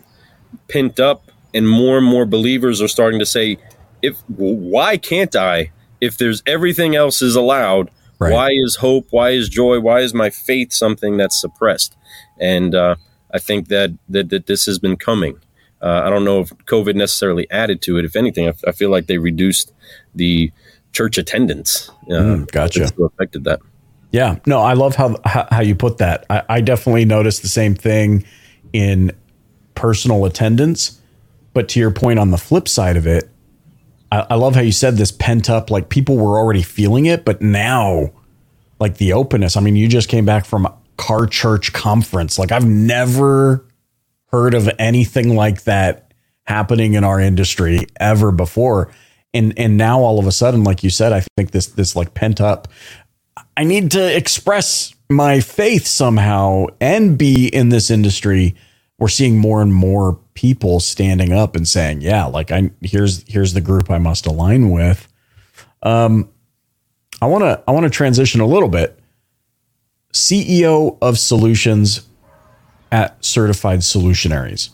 pent 0.69 1.01
up 1.01 1.31
and 1.55 1.69
more 1.69 1.97
and 1.97 2.07
more 2.07 2.27
believers 2.27 2.83
are 2.83 2.89
starting 2.89 3.21
to 3.21 3.27
say, 3.27 3.57
"If 4.03 4.19
why 4.29 4.97
can't 4.97 5.35
I? 5.35 5.71
If 6.01 6.19
there's 6.19 6.43
everything 6.47 6.97
else 6.97 7.23
is 7.23 7.37
allowed, 7.37 7.91
right. 8.19 8.33
why 8.33 8.51
is 8.51 8.77
hope? 8.77 9.07
Why 9.11 9.31
is 9.31 9.49
joy? 9.49 9.81
Why 9.81 10.01
is 10.01 10.13
my 10.13 10.29
faith 10.29 10.73
something 10.73 11.17
that's 11.17 11.41
suppressed?" 11.41 11.97
And 12.41 12.75
uh, 12.75 12.97
I 13.33 13.39
think 13.39 13.69
that, 13.69 13.97
that 14.09 14.29
that 14.31 14.47
this 14.47 14.67
has 14.67 14.79
been 14.79 14.97
coming. 14.97 15.39
Uh, 15.81 16.03
I 16.05 16.11
don't 16.11 16.25
know 16.25 16.41
if 16.41 16.51
COVID 16.67 16.95
necessarily 16.95 17.49
added 17.51 17.81
to 17.83 17.99
it. 17.99 18.05
If 18.05 18.17
anything, 18.17 18.47
I, 18.47 18.51
f- 18.51 18.65
I 18.67 18.73
feel 18.73 18.91
like 18.91 19.07
they 19.07 19.19
reduced 19.19 19.73
the 20.15 20.51
church 20.93 21.19
attendance. 21.19 21.91
Uh, 22.09 22.13
mm, 22.13 22.51
gotcha. 22.53 22.91
Affected 23.03 23.45
that. 23.45 23.61
Yeah. 24.11 24.39
No, 24.47 24.61
I 24.61 24.73
love 24.73 24.97
how 24.97 25.17
how, 25.25 25.47
how 25.51 25.61
you 25.61 25.75
put 25.75 25.99
that. 25.99 26.25
I, 26.31 26.43
I 26.49 26.61
definitely 26.63 27.05
noticed 27.05 27.43
the 27.43 27.49
same 27.49 27.75
thing 27.75 28.25
in 28.73 29.13
personal 29.75 30.25
attendance 30.25 31.01
but 31.55 31.69
to 31.71 31.81
your 31.81 31.91
point 31.91 32.19
on 32.19 32.31
the 32.31 32.37
flip 32.37 32.69
side 32.69 32.97
of 32.97 33.07
it, 33.07 33.31
I, 34.13 34.27
I 34.31 34.35
love 34.35 34.55
how 34.55 34.61
you 34.61 34.73
said 34.73 34.97
this 34.97 35.11
pent 35.11 35.49
up, 35.49 35.71
like 35.71 35.89
people 35.89 36.17
were 36.17 36.39
already 36.39 36.63
feeling 36.63 37.07
it, 37.07 37.25
but 37.25 37.41
now, 37.41 38.11
like 38.79 38.99
the 38.99 39.13
openness. 39.13 39.57
I 39.57 39.61
mean, 39.61 39.77
you 39.77 39.89
just 39.89 40.09
came 40.09 40.27
back 40.27 40.45
from 40.45 40.69
car 40.97 41.27
church 41.27 41.73
conference. 41.73 42.39
Like 42.39 42.53
I've 42.53 42.67
never 42.67 43.67
heard 44.27 44.55
of 44.55 44.69
anything 44.79 45.37
like 45.37 45.65
that 45.65 46.13
happening 46.45 46.95
in 46.95 47.05
our 47.05 47.21
industry 47.21 47.87
ever 47.99 48.33
before. 48.33 48.93
And 49.33 49.59
and 49.59 49.77
now 49.77 50.01
all 50.01 50.19
of 50.19 50.27
a 50.27 50.33
sudden, 50.33 50.65
like 50.65 50.85
you 50.85 50.91
said, 50.91 51.13
I 51.13 51.25
think 51.37 51.51
this 51.51 51.67
this 51.67 51.97
like 51.97 52.15
pent 52.15 52.41
up. 52.41 52.69
I 53.57 53.65
need 53.65 53.93
to 53.93 54.17
express 54.17 54.95
my 55.09 55.41
faith 55.41 55.87
somehow 55.87 56.67
and 56.81 57.19
be 57.19 57.49
in 57.49 57.69
this 57.69 57.91
industry. 57.91 58.55
We're 58.99 59.09
seeing 59.09 59.39
more 59.39 59.61
and 59.61 59.75
more 59.75 60.19
people 60.35 60.81
standing 60.81 61.33
up 61.33 61.57
and 61.57 61.67
saying, 61.67 62.01
"Yeah, 62.01 62.27
like 62.27 62.51
I 62.51 62.71
here's 62.83 63.25
here's 63.27 63.55
the 63.55 63.61
group 63.61 63.91
I 63.91 63.99
must 63.99 64.27
align 64.27 64.71
with." 64.71 65.09
Um, 65.83 66.29
I 67.23 67.27
want 67.27 67.43
to 67.43 67.63
I 67.67 67.73
want 67.73 67.85
to 67.85 67.91
transition 67.91 68.41
a 68.41 68.47
little 68.47 68.69
bit. 68.69 68.99
CEO 70.13 70.97
of 71.03 71.19
Solutions 71.19 72.07
at 72.93 73.23
Certified 73.25 73.81
Solutionaries. 73.81 74.71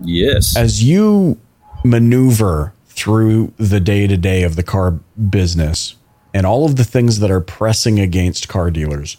Yes. 0.00 0.56
As 0.56 0.82
you 0.82 1.38
maneuver 1.84 2.74
through 2.86 3.52
the 3.56 3.80
day 3.80 4.06
to 4.06 4.16
day 4.16 4.42
of 4.42 4.56
the 4.56 4.62
car 4.62 4.92
business 5.30 5.94
and 6.34 6.46
all 6.46 6.66
of 6.66 6.76
the 6.76 6.84
things 6.84 7.20
that 7.20 7.30
are 7.30 7.40
pressing 7.40 7.98
against 7.98 8.48
car 8.48 8.70
dealers, 8.70 9.16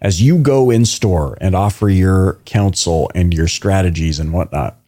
as 0.00 0.22
you 0.22 0.38
go 0.38 0.70
in 0.70 0.84
store 0.84 1.36
and 1.40 1.54
offer 1.54 1.88
your 1.88 2.34
counsel 2.44 3.10
and 3.14 3.34
your 3.34 3.48
strategies 3.48 4.18
and 4.18 4.32
whatnot, 4.32 4.79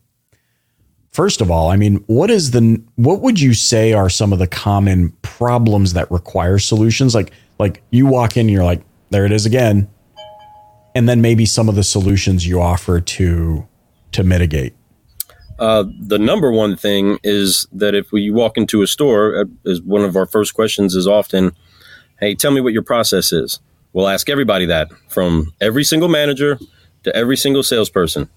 First 1.13 1.43
of 1.43 1.51
all, 1.51 1.71
I 1.71 1.77
mean, 1.77 1.97
what 2.07 2.31
is 2.31 2.53
the 2.53 2.83
what 2.97 3.21
would 3.21 3.39
you 3.39 3.53
say 3.53 3.93
are 3.93 4.09
some 4.09 4.33
of 4.33 4.39
the 4.39 4.47
common 4.47 5.11
problems 5.21 5.93
that 5.93 6.11
require 6.11 6.59
solutions? 6.59 7.15
Like 7.15 7.33
like 7.59 7.83
you 7.91 8.07
walk 8.07 8.37
in, 8.39 8.43
and 8.43 8.51
you're 8.51 8.65
like, 8.65 8.83
there 9.11 9.27
it 9.27 9.33
is 9.33 9.45
again, 9.45 9.91
and 10.95 11.07
then 11.07 11.21
maybe 11.21 11.45
some 11.45 11.69
of 11.69 11.75
the 11.75 11.85
solutions 11.85 12.47
you 12.47 12.63
offer 12.63 12.99
to 12.99 13.69
to 14.13 14.23
mitigate. 14.23 14.75
Uh, 15.59 15.85
the 16.01 16.19
number 16.19 16.51
one 16.51 16.77
thing 16.77 17.19
is 17.23 17.67
that 17.73 17.95
if 17.95 18.11
we 18.11 18.31
walk 18.31 18.57
into 18.57 18.81
a 18.81 18.87
store, 18.87 19.47
uh, 19.67 19.75
one 19.85 20.03
of 20.03 20.17
our 20.17 20.27
first 20.27 20.55
questions 20.55 20.95
is 20.95 21.07
often, 21.07 21.53
"Hey, 22.21 22.35
tell 22.35 22.53
me 22.53 22.63
what 22.63 22.73
your 22.73 22.83
process 22.83 23.33
is." 23.33 23.61
We'll 23.93 24.09
ask 24.09 24.31
everybody 24.31 24.65
that, 24.65 24.89
from 25.11 25.53
every 25.61 25.85
single 25.85 26.09
manager 26.09 26.59
to 27.03 27.15
every 27.15 27.37
single 27.37 27.63
salesperson. 27.63 28.31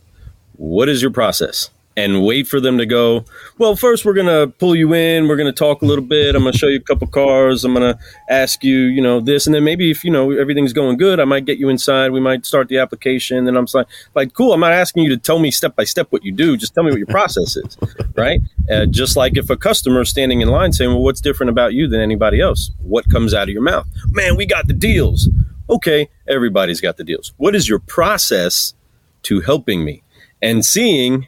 What 0.57 0.89
is 0.89 1.01
your 1.01 1.11
process? 1.11 1.69
And 1.97 2.25
wait 2.25 2.47
for 2.47 2.59
them 2.59 2.77
to 2.77 2.85
go, 2.85 3.23
well, 3.57 3.75
first 3.75 4.03
we're 4.03 4.13
going 4.13 4.27
to 4.27 4.51
pull 4.57 4.75
you 4.75 4.93
in. 4.93 5.27
We're 5.27 5.37
going 5.37 5.51
to 5.51 5.57
talk 5.57 5.81
a 5.81 5.85
little 5.85 6.03
bit. 6.03 6.35
I'm 6.35 6.41
going 6.41 6.51
to 6.51 6.57
show 6.57 6.67
you 6.67 6.77
a 6.77 6.81
couple 6.81 7.07
cars. 7.07 7.63
I'm 7.63 7.73
going 7.73 7.93
to 7.93 7.99
ask 8.29 8.63
you, 8.63 8.77
you 8.77 9.01
know, 9.01 9.21
this. 9.21 9.45
And 9.45 9.55
then 9.55 9.63
maybe 9.63 9.91
if, 9.91 10.03
you 10.03 10.11
know, 10.11 10.31
everything's 10.31 10.73
going 10.73 10.97
good, 10.97 11.19
I 11.19 11.25
might 11.25 11.45
get 11.45 11.57
you 11.57 11.69
inside. 11.69 12.11
We 12.11 12.19
might 12.19 12.45
start 12.45 12.67
the 12.67 12.79
application. 12.79 13.47
And 13.47 13.57
I'm 13.57 13.65
like, 13.73 13.87
like, 14.13 14.33
cool. 14.33 14.51
I'm 14.51 14.59
not 14.59 14.73
asking 14.73 15.03
you 15.03 15.09
to 15.11 15.17
tell 15.17 15.39
me 15.39 15.51
step 15.51 15.75
by 15.75 15.85
step 15.85 16.11
what 16.11 16.25
you 16.25 16.33
do. 16.33 16.57
Just 16.57 16.73
tell 16.73 16.83
me 16.83 16.91
what 16.91 16.99
your 16.99 17.07
process 17.07 17.55
is. 17.55 17.77
Right. 18.15 18.39
Uh, 18.71 18.85
just 18.85 19.17
like 19.17 19.35
if 19.35 19.49
a 19.49 19.57
customer 19.57 20.01
is 20.01 20.09
standing 20.09 20.39
in 20.39 20.47
line 20.47 20.71
saying, 20.71 20.89
well, 20.89 21.03
what's 21.03 21.19
different 21.19 21.49
about 21.49 21.73
you 21.73 21.85
than 21.85 21.99
anybody 21.99 22.39
else? 22.39 22.71
What 22.81 23.09
comes 23.09 23.33
out 23.33 23.43
of 23.43 23.49
your 23.49 23.61
mouth? 23.61 23.85
Man, 24.07 24.37
we 24.37 24.45
got 24.45 24.67
the 24.67 24.73
deals. 24.73 25.27
Okay. 25.69 26.09
Everybody's 26.25 26.79
got 26.79 26.95
the 26.95 27.03
deals. 27.03 27.33
What 27.35 27.53
is 27.53 27.67
your 27.67 27.79
process 27.79 28.73
to 29.23 29.41
helping 29.41 29.83
me 29.83 30.03
and 30.41 30.63
seeing 30.63 31.27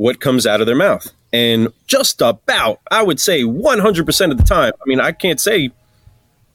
what 0.00 0.18
comes 0.18 0.46
out 0.46 0.62
of 0.62 0.66
their 0.66 0.74
mouth. 0.74 1.12
And 1.30 1.68
just 1.86 2.22
about, 2.22 2.80
I 2.90 3.02
would 3.02 3.20
say 3.20 3.42
100% 3.42 4.30
of 4.30 4.38
the 4.38 4.44
time, 4.44 4.72
I 4.74 4.84
mean, 4.86 4.98
I 4.98 5.12
can't 5.12 5.38
say 5.38 5.72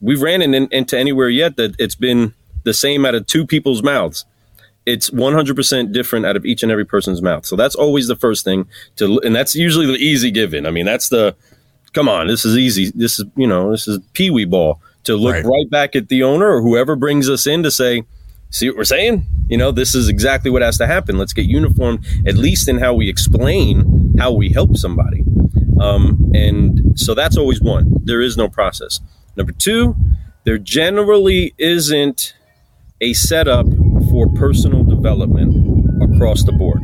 we've 0.00 0.20
ran 0.20 0.42
in, 0.42 0.52
in, 0.52 0.66
into 0.72 0.98
anywhere 0.98 1.28
yet 1.28 1.54
that 1.54 1.76
it's 1.78 1.94
been 1.94 2.34
the 2.64 2.74
same 2.74 3.06
out 3.06 3.14
of 3.14 3.24
two 3.28 3.46
people's 3.46 3.84
mouths. 3.84 4.24
It's 4.84 5.10
100% 5.10 5.92
different 5.92 6.26
out 6.26 6.34
of 6.34 6.44
each 6.44 6.64
and 6.64 6.72
every 6.72 6.84
person's 6.84 7.22
mouth. 7.22 7.46
So 7.46 7.54
that's 7.54 7.76
always 7.76 8.08
the 8.08 8.16
first 8.16 8.44
thing 8.44 8.66
to, 8.96 9.20
and 9.20 9.32
that's 9.32 9.54
usually 9.54 9.86
the 9.86 9.92
easy 9.92 10.32
given. 10.32 10.66
I 10.66 10.72
mean, 10.72 10.84
that's 10.84 11.08
the, 11.08 11.36
come 11.92 12.08
on, 12.08 12.26
this 12.26 12.44
is 12.44 12.58
easy. 12.58 12.90
This 12.96 13.20
is, 13.20 13.26
you 13.36 13.46
know, 13.46 13.70
this 13.70 13.86
is 13.86 14.00
pee 14.12 14.30
wee 14.30 14.44
ball 14.44 14.80
to 15.04 15.14
look 15.14 15.34
right. 15.34 15.44
right 15.44 15.70
back 15.70 15.94
at 15.94 16.08
the 16.08 16.24
owner 16.24 16.50
or 16.50 16.62
whoever 16.62 16.96
brings 16.96 17.30
us 17.30 17.46
in 17.46 17.62
to 17.62 17.70
say, 17.70 18.02
see 18.50 18.68
what 18.68 18.76
we're 18.76 18.84
saying? 18.84 19.26
You 19.48 19.58
know, 19.58 19.70
this 19.70 19.94
is 19.94 20.08
exactly 20.08 20.50
what 20.50 20.62
has 20.62 20.78
to 20.78 20.86
happen. 20.86 21.18
Let's 21.18 21.32
get 21.32 21.46
uniform, 21.46 22.00
at 22.26 22.34
least 22.34 22.68
in 22.68 22.78
how 22.78 22.94
we 22.94 23.08
explain 23.08 24.14
how 24.18 24.32
we 24.32 24.50
help 24.50 24.76
somebody. 24.76 25.22
Um, 25.80 26.30
and 26.34 26.98
so 26.98 27.14
that's 27.14 27.36
always 27.36 27.60
one. 27.60 27.92
There 28.04 28.20
is 28.20 28.36
no 28.36 28.48
process. 28.48 29.00
Number 29.36 29.52
two, 29.52 29.94
there 30.44 30.58
generally 30.58 31.54
isn't 31.58 32.34
a 33.00 33.12
setup 33.12 33.66
for 34.10 34.26
personal 34.34 34.84
development 34.84 35.84
across 36.02 36.44
the 36.44 36.52
board. 36.52 36.82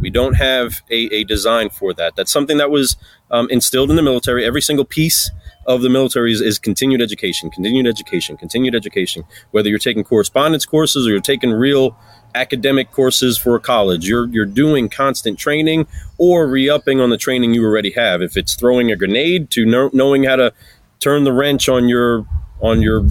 We 0.00 0.10
don't 0.10 0.34
have 0.34 0.82
a, 0.90 1.12
a 1.12 1.24
design 1.24 1.70
for 1.70 1.92
that. 1.94 2.14
That's 2.14 2.30
something 2.30 2.58
that 2.58 2.70
was 2.70 2.96
um, 3.30 3.48
instilled 3.50 3.90
in 3.90 3.96
the 3.96 4.02
military. 4.02 4.46
Every 4.46 4.62
single 4.62 4.84
piece 4.84 5.30
of 5.68 5.82
the 5.82 5.90
military 5.90 6.32
is, 6.32 6.40
is, 6.40 6.58
continued 6.58 7.02
education, 7.02 7.50
continued 7.50 7.86
education, 7.86 8.38
continued 8.38 8.74
education. 8.74 9.22
Whether 9.50 9.68
you're 9.68 9.78
taking 9.78 10.02
correspondence 10.02 10.64
courses 10.64 11.06
or 11.06 11.10
you're 11.10 11.20
taking 11.20 11.50
real 11.52 11.94
academic 12.34 12.90
courses 12.90 13.36
for 13.36 13.54
a 13.54 13.60
college, 13.60 14.08
you're 14.08 14.26
you're 14.28 14.46
doing 14.46 14.88
constant 14.88 15.38
training 15.38 15.86
or 16.16 16.48
re-upping 16.48 17.00
on 17.00 17.10
the 17.10 17.18
training 17.18 17.52
you 17.52 17.64
already 17.64 17.90
have. 17.90 18.22
If 18.22 18.36
it's 18.36 18.54
throwing 18.54 18.90
a 18.90 18.96
grenade 18.96 19.50
to 19.50 19.66
know, 19.66 19.90
knowing 19.92 20.24
how 20.24 20.36
to 20.36 20.54
turn 21.00 21.24
the 21.24 21.32
wrench 21.34 21.68
on 21.68 21.86
your 21.86 22.26
on 22.60 22.80
your 22.80 23.06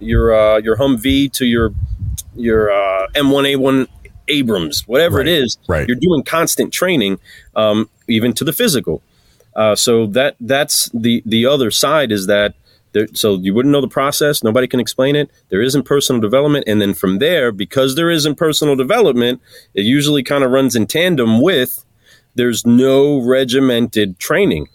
your 0.00 0.34
uh, 0.34 0.58
your 0.58 0.76
Humvee 0.76 1.32
to 1.34 1.46
your 1.46 1.72
your 2.34 2.70
uh, 2.70 3.06
M1A1 3.14 3.86
Abrams, 4.26 4.88
whatever 4.88 5.18
right. 5.18 5.28
it 5.28 5.32
is, 5.32 5.56
right. 5.68 5.86
you're 5.86 5.96
doing 5.96 6.24
constant 6.24 6.72
training, 6.72 7.20
um, 7.54 7.88
even 8.08 8.32
to 8.32 8.44
the 8.44 8.52
physical. 8.52 9.02
Uh, 9.56 9.74
so 9.74 10.06
that 10.06 10.36
that's 10.38 10.90
the 10.92 11.22
the 11.26 11.46
other 11.46 11.70
side 11.70 12.12
is 12.12 12.26
that 12.26 12.54
there, 12.92 13.08
so 13.14 13.36
you 13.36 13.54
wouldn't 13.54 13.72
know 13.72 13.80
the 13.80 13.88
process. 13.88 14.44
Nobody 14.44 14.68
can 14.68 14.80
explain 14.80 15.16
it. 15.16 15.30
There 15.48 15.62
isn't 15.62 15.84
personal 15.84 16.20
development, 16.20 16.64
and 16.68 16.80
then 16.80 16.94
from 16.94 17.18
there, 17.18 17.50
because 17.52 17.94
there 17.96 18.10
isn't 18.10 18.36
personal 18.36 18.76
development, 18.76 19.40
it 19.74 19.82
usually 19.82 20.22
kind 20.22 20.44
of 20.44 20.50
runs 20.50 20.76
in 20.76 20.86
tandem 20.86 21.40
with 21.40 21.84
there's 22.34 22.66
no 22.66 23.18
regimented 23.18 24.18
training. 24.18 24.68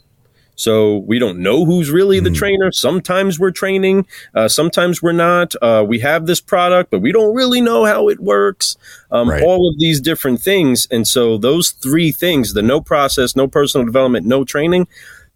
So 0.61 0.97
we 0.97 1.19
don't 1.19 1.39
know 1.39 1.65
who's 1.65 1.91
really 1.91 2.19
the 2.19 2.29
mm. 2.29 2.35
trainer. 2.35 2.71
Sometimes 2.71 3.39
we're 3.39 3.51
training, 3.51 4.05
uh, 4.35 4.47
sometimes 4.47 5.01
we're 5.01 5.11
not. 5.11 5.55
Uh, 5.61 5.83
we 5.87 5.99
have 5.99 6.25
this 6.25 6.41
product, 6.41 6.91
but 6.91 6.99
we 6.99 7.11
don't 7.11 7.35
really 7.35 7.61
know 7.61 7.85
how 7.85 8.09
it 8.09 8.19
works. 8.19 8.77
Um, 9.11 9.29
right. 9.29 9.43
All 9.43 9.69
of 9.69 9.79
these 9.79 9.99
different 9.99 10.41
things. 10.41 10.87
And 10.91 11.07
so 11.07 11.37
those 11.37 11.71
three 11.71 12.11
things 12.11 12.53
the 12.53 12.61
no 12.61 12.81
process, 12.81 13.35
no 13.35 13.47
personal 13.47 13.85
development, 13.85 14.25
no 14.25 14.43
training 14.43 14.87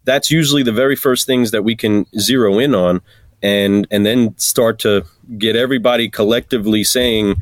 that's 0.06 0.30
usually 0.30 0.62
the 0.62 0.72
very 0.72 0.96
first 0.96 1.26
things 1.26 1.50
that 1.50 1.62
we 1.62 1.76
can 1.76 2.06
zero 2.18 2.58
in 2.58 2.74
on 2.74 3.02
and 3.42 3.86
and 3.90 4.06
then 4.06 4.36
start 4.38 4.78
to 4.78 5.04
get 5.36 5.54
everybody 5.54 6.08
collectively 6.08 6.82
saying 6.82 7.36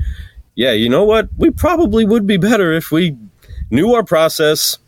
yeah 0.57 0.73
you 0.73 0.89
know 0.89 1.05
what 1.05 1.29
we 1.37 1.51
probably 1.51 2.05
would 2.05 2.27
be 2.27 2.37
better 2.37 2.73
if 2.73 2.91
we 2.91 3.17
knew 3.71 3.95
our 3.95 4.03
process 4.03 4.79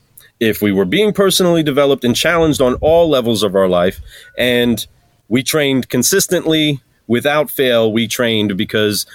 if 0.40 0.60
we 0.60 0.72
were 0.72 0.84
being 0.84 1.12
personally 1.12 1.62
developed 1.62 2.04
and 2.04 2.14
challenged 2.14 2.60
on 2.60 2.74
all 2.74 3.08
levels 3.08 3.42
of 3.42 3.54
our 3.54 3.68
life 3.68 4.00
and 4.36 4.86
we 5.28 5.42
trained 5.42 5.88
consistently 5.88 6.80
without 7.06 7.50
fail 7.50 7.92
we 7.92 8.06
trained 8.06 8.56
because 8.56 9.06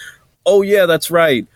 oh 0.46 0.62
yeah 0.62 0.86
that's 0.86 1.12
right 1.12 1.48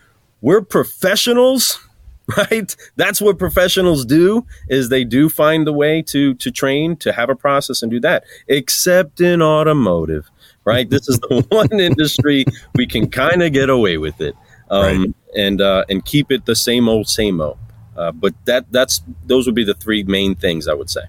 we're 0.41 0.61
professionals 0.61 1.79
right? 2.37 2.75
That's 2.95 3.21
what 3.21 3.37
professionals 3.37 4.03
do 4.03 4.47
is 4.67 4.89
they 4.89 5.03
do 5.03 5.29
find 5.29 5.67
the 5.67 5.71
way 5.71 6.01
to 6.07 6.33
to 6.33 6.49
train 6.49 6.95
to 6.97 7.11
have 7.13 7.29
a 7.29 7.35
process 7.35 7.83
and 7.83 7.91
do 7.91 7.99
that 7.99 8.23
except 8.47 9.21
in 9.21 9.43
automotive 9.43 10.31
right? 10.65 10.89
This 10.89 11.07
is 11.07 11.19
the 11.19 11.45
one 11.49 11.79
industry 11.79 12.45
we 12.75 12.85
can 12.87 13.09
kind 13.09 13.41
of 13.41 13.53
get 13.53 13.69
away 13.69 13.97
with 13.97 14.19
it 14.19 14.35
um, 14.69 14.83
right. 14.83 15.13
and 15.37 15.61
uh, 15.61 15.85
and 15.89 16.03
keep 16.03 16.31
it 16.31 16.45
the 16.45 16.55
same 16.55 16.89
old 16.89 17.07
same 17.07 17.39
old 17.39 17.57
uh, 17.95 18.11
but 18.11 18.33
that 18.45 18.65
that's 18.71 19.01
those 19.25 19.45
would 19.45 19.55
be 19.55 19.63
the 19.63 19.73
three 19.73 20.03
main 20.03 20.35
things 20.35 20.67
I 20.67 20.73
would 20.73 20.89
say. 20.89 21.01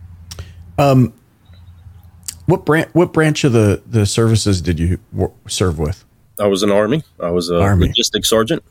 Um, 0.78 1.12
what 2.46 2.64
branch 2.64 2.88
what 2.92 3.12
branch 3.12 3.44
of 3.44 3.52
the 3.52 3.82
the 3.86 4.06
services 4.06 4.60
did 4.60 4.78
you 4.78 4.98
serve 5.48 5.78
with? 5.78 6.04
I 6.38 6.46
was 6.46 6.62
an 6.62 6.70
army. 6.70 7.02
I 7.20 7.30
was 7.30 7.50
a 7.50 7.60
army. 7.60 7.88
logistics 7.88 8.28
sergeant. 8.28 8.62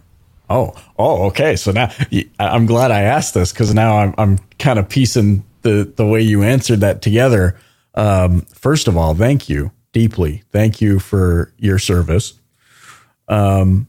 Oh, 0.50 0.76
oh, 1.00 1.26
okay. 1.26 1.56
So 1.56 1.72
now 1.72 1.92
I'm 2.40 2.66
glad 2.66 2.92
I 2.92 3.02
asked 3.02 3.34
this 3.34 3.52
because 3.52 3.74
now 3.74 3.98
I'm 3.98 4.14
I'm 4.18 4.38
kind 4.60 4.80
of 4.80 4.88
piecing 4.88 5.44
the 5.64 5.92
the 5.96 6.06
way 6.06 6.22
you 6.22 6.44
answered 6.44 6.82
that 6.82 7.02
together. 7.02 7.58
Um, 7.96 8.42
first 8.54 8.88
of 8.88 8.96
all, 8.98 9.16
thank 9.16 9.50
you 9.50 9.72
deeply. 9.92 10.44
Thank 10.52 10.82
you 10.82 11.00
for 11.00 11.54
your 11.58 11.80
service. 11.80 12.34
Um, 13.28 13.88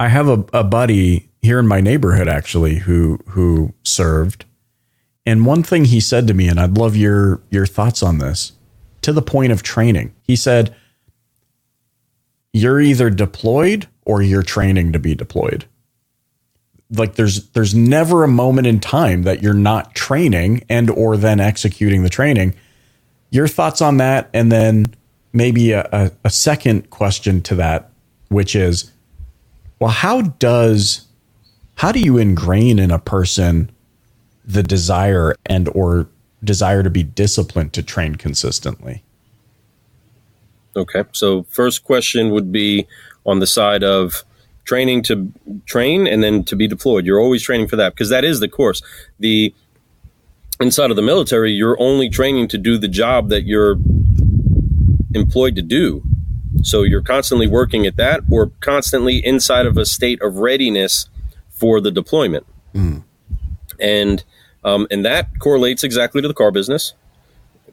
I 0.00 0.08
have 0.08 0.28
a, 0.28 0.44
a 0.52 0.64
buddy 0.64 1.28
here 1.42 1.58
in 1.58 1.66
my 1.66 1.80
neighborhood 1.80 2.28
actually 2.28 2.76
who 2.76 3.18
who 3.28 3.74
served. 3.82 4.44
And 5.26 5.46
one 5.46 5.62
thing 5.62 5.84
he 5.84 6.00
said 6.00 6.26
to 6.28 6.34
me, 6.34 6.48
and 6.48 6.58
I'd 6.58 6.78
love 6.78 6.96
your 6.96 7.42
your 7.50 7.66
thoughts 7.66 8.02
on 8.02 8.18
this, 8.18 8.52
to 9.02 9.12
the 9.12 9.22
point 9.22 9.52
of 9.52 9.62
training. 9.62 10.14
He 10.22 10.36
said, 10.36 10.74
You're 12.52 12.80
either 12.80 13.10
deployed 13.10 13.88
or 14.04 14.22
you're 14.22 14.42
training 14.42 14.92
to 14.92 14.98
be 14.98 15.14
deployed. 15.14 15.66
Like 16.90 17.14
there's 17.14 17.48
there's 17.50 17.74
never 17.74 18.24
a 18.24 18.28
moment 18.28 18.66
in 18.66 18.80
time 18.80 19.22
that 19.22 19.42
you're 19.42 19.54
not 19.54 19.94
training 19.94 20.64
and 20.68 20.90
or 20.90 21.16
then 21.16 21.40
executing 21.40 22.02
the 22.02 22.08
training. 22.08 22.54
Your 23.30 23.48
thoughts 23.48 23.80
on 23.80 23.96
that, 23.96 24.28
and 24.34 24.52
then 24.52 24.94
maybe 25.32 25.72
a, 25.72 25.88
a, 25.90 26.10
a 26.24 26.30
second 26.30 26.90
question 26.90 27.40
to 27.40 27.54
that, 27.54 27.90
which 28.28 28.54
is, 28.54 28.92
well, 29.78 29.90
how 29.90 30.20
does 30.20 31.06
how 31.82 31.90
do 31.90 31.98
you 31.98 32.16
ingrain 32.16 32.78
in 32.78 32.92
a 32.92 32.98
person 33.00 33.68
the 34.44 34.62
desire 34.62 35.34
and 35.46 35.68
or 35.74 36.06
desire 36.44 36.80
to 36.80 36.90
be 36.90 37.02
disciplined 37.02 37.72
to 37.72 37.82
train 37.82 38.14
consistently? 38.14 39.02
Okay. 40.76 41.02
So 41.10 41.42
first 41.50 41.82
question 41.82 42.30
would 42.30 42.52
be 42.52 42.86
on 43.26 43.40
the 43.40 43.48
side 43.48 43.82
of 43.82 44.22
training 44.64 45.02
to 45.02 45.32
train 45.66 46.06
and 46.06 46.22
then 46.22 46.44
to 46.44 46.54
be 46.54 46.68
deployed. 46.68 47.04
You're 47.04 47.18
always 47.18 47.42
training 47.42 47.66
for 47.66 47.74
that 47.74 47.94
because 47.94 48.10
that 48.10 48.22
is 48.22 48.38
the 48.38 48.48
course. 48.48 48.80
The 49.18 49.52
inside 50.60 50.90
of 50.90 50.96
the 50.96 51.02
military 51.02 51.50
you're 51.50 51.80
only 51.80 52.08
training 52.08 52.46
to 52.46 52.58
do 52.58 52.78
the 52.78 52.86
job 52.86 53.28
that 53.30 53.42
you're 53.42 53.76
employed 55.16 55.56
to 55.56 55.62
do. 55.62 56.04
So 56.62 56.84
you're 56.84 57.02
constantly 57.02 57.48
working 57.48 57.86
at 57.86 57.96
that 57.96 58.20
or 58.30 58.52
constantly 58.60 59.16
inside 59.26 59.66
of 59.66 59.76
a 59.76 59.84
state 59.84 60.22
of 60.22 60.36
readiness 60.36 61.08
for 61.52 61.80
the 61.80 61.90
deployment. 61.90 62.46
Mm. 62.74 63.04
And 63.80 64.24
um, 64.64 64.86
and 64.90 65.04
that 65.04 65.38
correlates 65.38 65.82
exactly 65.84 66.22
to 66.22 66.28
the 66.28 66.34
car 66.34 66.50
business 66.50 66.94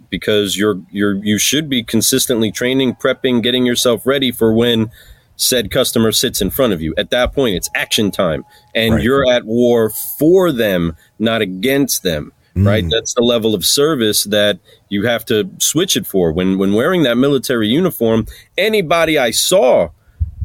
because 0.10 0.58
you're 0.58 0.82
you're 0.92 1.16
you 1.24 1.38
should 1.38 1.70
be 1.70 1.84
consistently 1.84 2.52
training, 2.52 2.96
prepping, 2.96 3.44
getting 3.44 3.66
yourself 3.66 4.06
ready 4.06 4.32
for 4.32 4.54
when 4.54 4.92
said 5.36 5.72
customer 5.72 6.12
sits 6.12 6.42
in 6.42 6.50
front 6.50 6.74
of 6.74 6.82
you. 6.82 6.94
At 6.98 7.12
that 7.12 7.34
point, 7.34 7.56
it's 7.56 7.70
action 7.76 8.12
time, 8.12 8.44
and 8.76 8.96
right. 8.96 9.04
you're 9.04 9.30
at 9.32 9.46
war 9.46 9.90
for 9.90 10.52
them, 10.52 10.96
not 11.18 11.42
against 11.42 12.04
them. 12.04 12.34
Mm. 12.56 12.66
Right, 12.66 12.86
that's 12.90 13.14
the 13.14 13.22
level 13.22 13.54
of 13.54 13.64
service 13.64 14.24
that 14.26 14.60
you 14.90 15.06
have 15.06 15.24
to 15.26 15.50
switch 15.60 15.96
it 15.96 16.08
for. 16.08 16.32
When 16.32 16.58
when 16.58 16.74
wearing 16.74 17.04
that 17.04 17.16
military 17.16 17.68
uniform, 17.68 18.26
anybody 18.58 19.18
I 19.20 19.32
saw, 19.32 19.90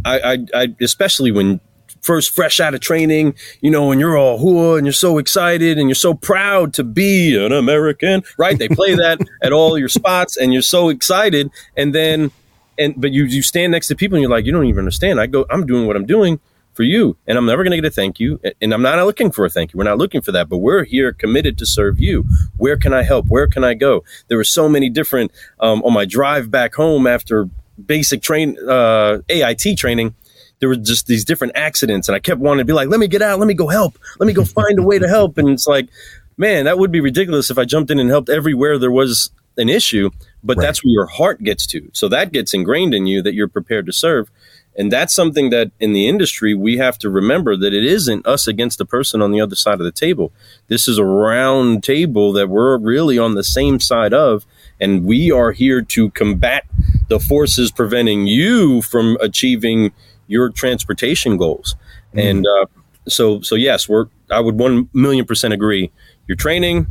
I, 0.05 0.21
I, 0.21 0.39
I 0.55 0.75
especially 0.81 1.33
when 1.33 1.61
first 2.05 2.35
fresh 2.35 2.61
out 2.61 2.75
of 2.75 2.81
training, 2.81 3.35
you 3.61 3.71
know, 3.71 3.91
and 3.91 4.01
you're 4.01 4.17
all 4.17 4.39
hoo 4.39 4.77
and 4.77 4.87
you're 4.87 4.93
so 4.93 5.19
excited 5.19 5.79
and 5.79 5.89
you're 5.89 5.95
so 5.95 6.13
proud 6.13 6.75
to 6.75 6.85
be 6.85 7.35
an 7.37 7.51
American, 7.51 8.23
right? 8.37 8.59
They 8.59 8.69
play 8.69 8.95
that 8.95 9.19
at 9.43 9.53
all 9.53 9.79
your 9.79 9.89
spots 9.89 10.37
and 10.37 10.53
you're 10.53 10.63
so 10.63 10.91
excited. 10.91 11.51
And 11.77 11.95
then, 11.95 12.31
and, 12.79 12.95
but 13.01 13.13
you, 13.13 13.25
you 13.25 13.43
stand 13.43 13.73
next 13.73 13.89
to 13.89 13.97
people 13.97 14.17
and 14.17 14.23
you're 14.23 14.31
like, 14.31 14.45
you 14.45 14.53
don't 14.53 14.67
even 14.67 14.81
understand. 14.81 15.19
I 15.19 15.27
go, 15.27 15.47
I'm 15.51 15.67
doing 15.67 15.87
what 15.87 15.97
I'm 15.97 16.05
doing 16.05 16.41
for 16.75 16.83
you. 16.83 17.17
And 17.27 17.39
I'm 17.39 17.47
never 17.47 17.63
going 17.63 17.71
to 17.71 17.77
get 17.77 17.87
a 17.87 17.91
thank 17.91 18.21
you. 18.21 18.39
And 18.61 18.75
I'm 18.75 18.83
not 18.83 18.99
looking 19.07 19.31
for 19.31 19.47
a 19.47 19.51
thank 19.51 19.73
you. 19.73 19.79
We're 19.79 19.85
not 19.85 19.99
looking 19.99 20.21
for 20.21 20.33
that, 20.33 20.49
but 20.49 20.59
we're 20.59 20.85
here 20.85 21.13
committed 21.13 21.57
to 21.59 21.67
serve 21.67 21.99
you. 21.99 22.25
Where 22.57 22.77
can 22.77 22.93
I 22.93 23.03
help? 23.03 23.27
Where 23.29 23.47
can 23.47 23.65
I 23.65 23.75
go? 23.75 24.05
There 24.29 24.37
were 24.37 24.45
so 24.45 24.69
many 24.69 24.91
different, 24.91 25.33
um, 25.61 25.83
on 25.85 25.93
my 25.95 26.05
drive 26.05 26.51
back 26.51 26.75
home 26.75 27.07
after 27.07 27.49
basic 27.87 28.23
train, 28.23 28.59
uh, 28.69 29.19
AIT 29.29 29.79
training, 29.79 30.15
there 30.61 30.69
were 30.69 30.77
just 30.77 31.07
these 31.07 31.25
different 31.25 31.55
accidents. 31.57 32.09
And 32.09 32.17
I 32.17 32.21
kept 32.21 32.41
wanting 32.41 32.59
to 32.59 32.65
be 32.65 32.73
like, 32.73 32.89
let 32.89 33.01
me 33.01 33.09
get 33.09 33.23
out. 33.23 33.39
Let 33.39 33.47
me 33.47 33.55
go 33.55 33.69
help. 33.69 33.99
Let 34.19 34.27
me 34.27 34.33
go 34.33 34.45
find 34.45 34.79
a 34.79 34.83
way 34.83 34.99
to 34.99 35.09
help. 35.09 35.39
And 35.39 35.49
it's 35.49 35.67
like, 35.67 35.89
man, 36.37 36.65
that 36.65 36.79
would 36.79 36.93
be 36.93 37.01
ridiculous 37.01 37.51
if 37.51 37.59
I 37.59 37.65
jumped 37.65 37.91
in 37.91 37.99
and 37.99 38.11
helped 38.11 38.29
everywhere 38.29 38.79
there 38.79 38.91
was 38.91 39.31
an 39.57 39.69
issue. 39.69 40.11
But 40.43 40.57
right. 40.57 40.65
that's 40.65 40.85
where 40.85 40.93
your 40.93 41.07
heart 41.07 41.43
gets 41.43 41.67
to. 41.69 41.91
So 41.93 42.09
that 42.09 42.33
gets 42.33 42.55
ingrained 42.55 42.95
in 42.95 43.07
you 43.07 43.23
that 43.23 43.35
you're 43.35 43.49
prepared 43.49 43.87
to 43.87 43.93
serve. 43.93 44.31
And 44.77 44.91
that's 44.91 45.15
something 45.15 45.51
that 45.51 45.71
in 45.79 45.93
the 45.93 46.09
industry, 46.09 46.53
we 46.53 46.79
have 46.79 46.99
to 46.99 47.11
remember 47.11 47.57
that 47.57 47.73
it 47.73 47.85
isn't 47.85 48.27
us 48.27 48.49
against 48.49 48.79
the 48.79 48.85
person 48.85 49.23
on 49.23 49.31
the 49.31 49.41
other 49.41 49.55
side 49.55 49.75
of 49.75 49.85
the 49.85 49.93
table. 49.93 50.33
This 50.67 50.89
is 50.89 50.99
a 50.99 51.05
round 51.05 51.85
table 51.85 52.33
that 52.33 52.49
we're 52.49 52.77
really 52.79 53.17
on 53.17 53.35
the 53.35 53.45
same 53.45 53.79
side 53.79 54.13
of. 54.13 54.45
And 54.81 55.05
we 55.05 55.31
are 55.31 55.53
here 55.53 55.83
to 55.83 56.11
combat 56.11 56.65
the 57.09 57.21
forces 57.21 57.71
preventing 57.71 58.27
you 58.27 58.83
from 58.83 59.17
achieving 59.21 59.93
your 60.27 60.51
transportation 60.51 61.37
goals. 61.37 61.77
Mm. 62.15 62.31
And 62.31 62.47
uh, 62.47 62.67
so, 63.09 63.41
so 63.41 63.55
yes, 63.55 63.89
we're, 63.89 64.07
I 64.31 64.41
would 64.41 64.59
1 64.59 64.91
million 64.93 65.25
percent 65.25 65.55
agree. 65.55 65.91
You're 66.27 66.37
training 66.37 66.87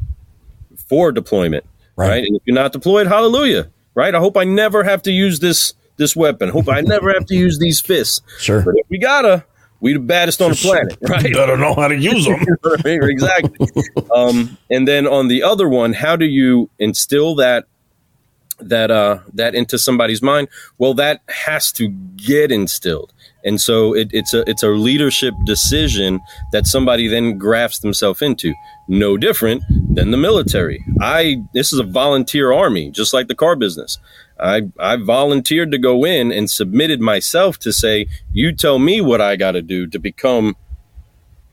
for 0.76 1.12
deployment, 1.12 1.66
right? 1.96 2.10
right? 2.10 2.24
And 2.24 2.36
if 2.36 2.44
you're 2.46 2.56
not 2.56 2.72
deployed, 2.72 3.08
hallelujah, 3.08 3.70
right? 3.96 4.14
I 4.14 4.20
hope 4.20 4.38
I 4.38 4.44
never 4.44 4.84
have 4.84 5.02
to 5.04 5.12
use 5.12 5.40
this 5.40 5.74
this 5.98 6.16
weapon. 6.16 6.50
Hope 6.50 6.70
I 6.70 6.82
never 6.82 7.14
have 7.14 7.26
to 7.28 7.36
use 7.36 7.60
these 7.60 7.80
fists. 7.80 8.22
Sure. 8.40 8.62
But 8.62 8.76
if 8.78 8.86
we 8.90 8.98
gotta, 8.98 9.46
we 9.80 9.94
the 9.94 10.00
baddest 10.00 10.42
on 10.42 10.52
the 10.52 10.56
planet, 10.56 10.98
right? 11.02 11.24
You 11.24 11.34
better 11.34 11.58
know 11.58 11.74
how 11.74 11.88
to 11.88 11.96
use 11.96 12.26
them. 12.26 12.44
exactly. 12.86 13.68
um, 14.16 14.58
and 14.70 14.88
then 14.88 15.06
on 15.08 15.28
the 15.28 15.44
other 15.44 15.68
one, 15.68 15.94
how 15.94 16.16
do 16.16 16.26
you 16.26 16.70
instill 16.80 17.36
that 17.36 17.66
that 18.60 18.92
uh 18.92 19.20
that 19.34 19.56
into 19.56 19.78
somebody's 19.78 20.22
mind? 20.22 20.48
Well, 20.78 20.94
that 20.96 21.22
has 21.28 21.72
to 21.74 21.90
get 21.90 22.52
instilled. 22.52 23.14
And 23.44 23.60
so 23.60 23.94
it, 23.94 24.10
it's 24.12 24.34
a 24.34 24.50
it's 24.50 24.64
a 24.64 24.70
leadership 24.70 25.34
decision 25.46 26.22
that 26.52 26.66
somebody 26.66 27.08
then 27.08 27.38
grafts 27.38 27.80
themselves 27.80 28.22
into. 28.22 28.54
No 28.88 29.18
different 29.18 29.64
than 29.70 30.12
the 30.12 30.18
military. 30.18 30.84
I 31.02 31.44
this 31.54 31.74
is 31.74 31.80
a 31.80 31.84
volunteer 31.84 32.52
army, 32.52 32.92
just 32.92 33.14
like 33.14 33.28
the 33.28 33.36
car 33.36 33.56
business. 33.56 34.00
I, 34.40 34.64
I 34.80 34.98
volunteered 34.98 35.72
to 35.72 35.78
go 35.78 36.06
in 36.06 36.32
and 36.32 36.50
submitted 36.50 37.00
myself 37.00 37.60
to 37.60 37.72
say, 37.72 38.08
you 38.34 38.52
tell 38.52 38.80
me 38.80 39.00
what 39.00 39.22
I 39.22 39.36
got 39.36 39.52
to 39.52 39.62
do 39.62 39.88
to 39.88 40.00
become 40.00 40.58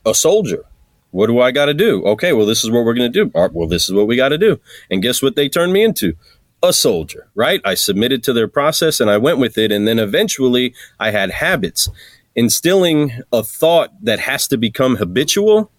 a 0.05 0.15
soldier. 0.15 0.65
What 1.11 1.27
do 1.27 1.41
I 1.41 1.51
got 1.51 1.67
to 1.67 1.75
do? 1.75 2.05
Okay, 2.05 2.33
well, 2.33 2.47
this 2.47 2.65
is 2.65 2.71
what 2.71 2.85
we're 2.85 2.95
going 2.95 3.13
to 3.13 3.25
do. 3.25 3.31
Well, 3.35 3.69
this 3.69 3.89
is 3.89 3.95
what 3.95 4.07
we 4.07 4.17
got 4.17 4.31
to 4.31 4.39
do. 4.39 4.61
And 4.91 5.03
guess 5.03 5.23
what 5.23 5.37
they 5.37 5.49
turned 5.49 5.73
me 5.73 5.83
into? 5.85 6.15
A 6.63 6.73
soldier, 6.73 7.29
right? 7.35 7.61
I 7.65 7.75
submitted 7.75 8.23
to 8.25 8.33
their 8.33 8.49
process 8.49 9.01
and 9.01 9.11
I 9.11 9.17
went 9.17 9.39
with 9.39 9.57
it. 9.57 9.73
And 9.73 9.89
then 9.89 9.99
eventually 9.99 10.75
I 10.99 11.11
had 11.11 11.31
habits. 11.31 11.89
Instilling 12.37 13.23
a 13.33 13.43
thought 13.43 13.93
that 14.05 14.21
has 14.21 14.47
to 14.49 14.57
become 14.57 14.97
habitual 14.97 15.71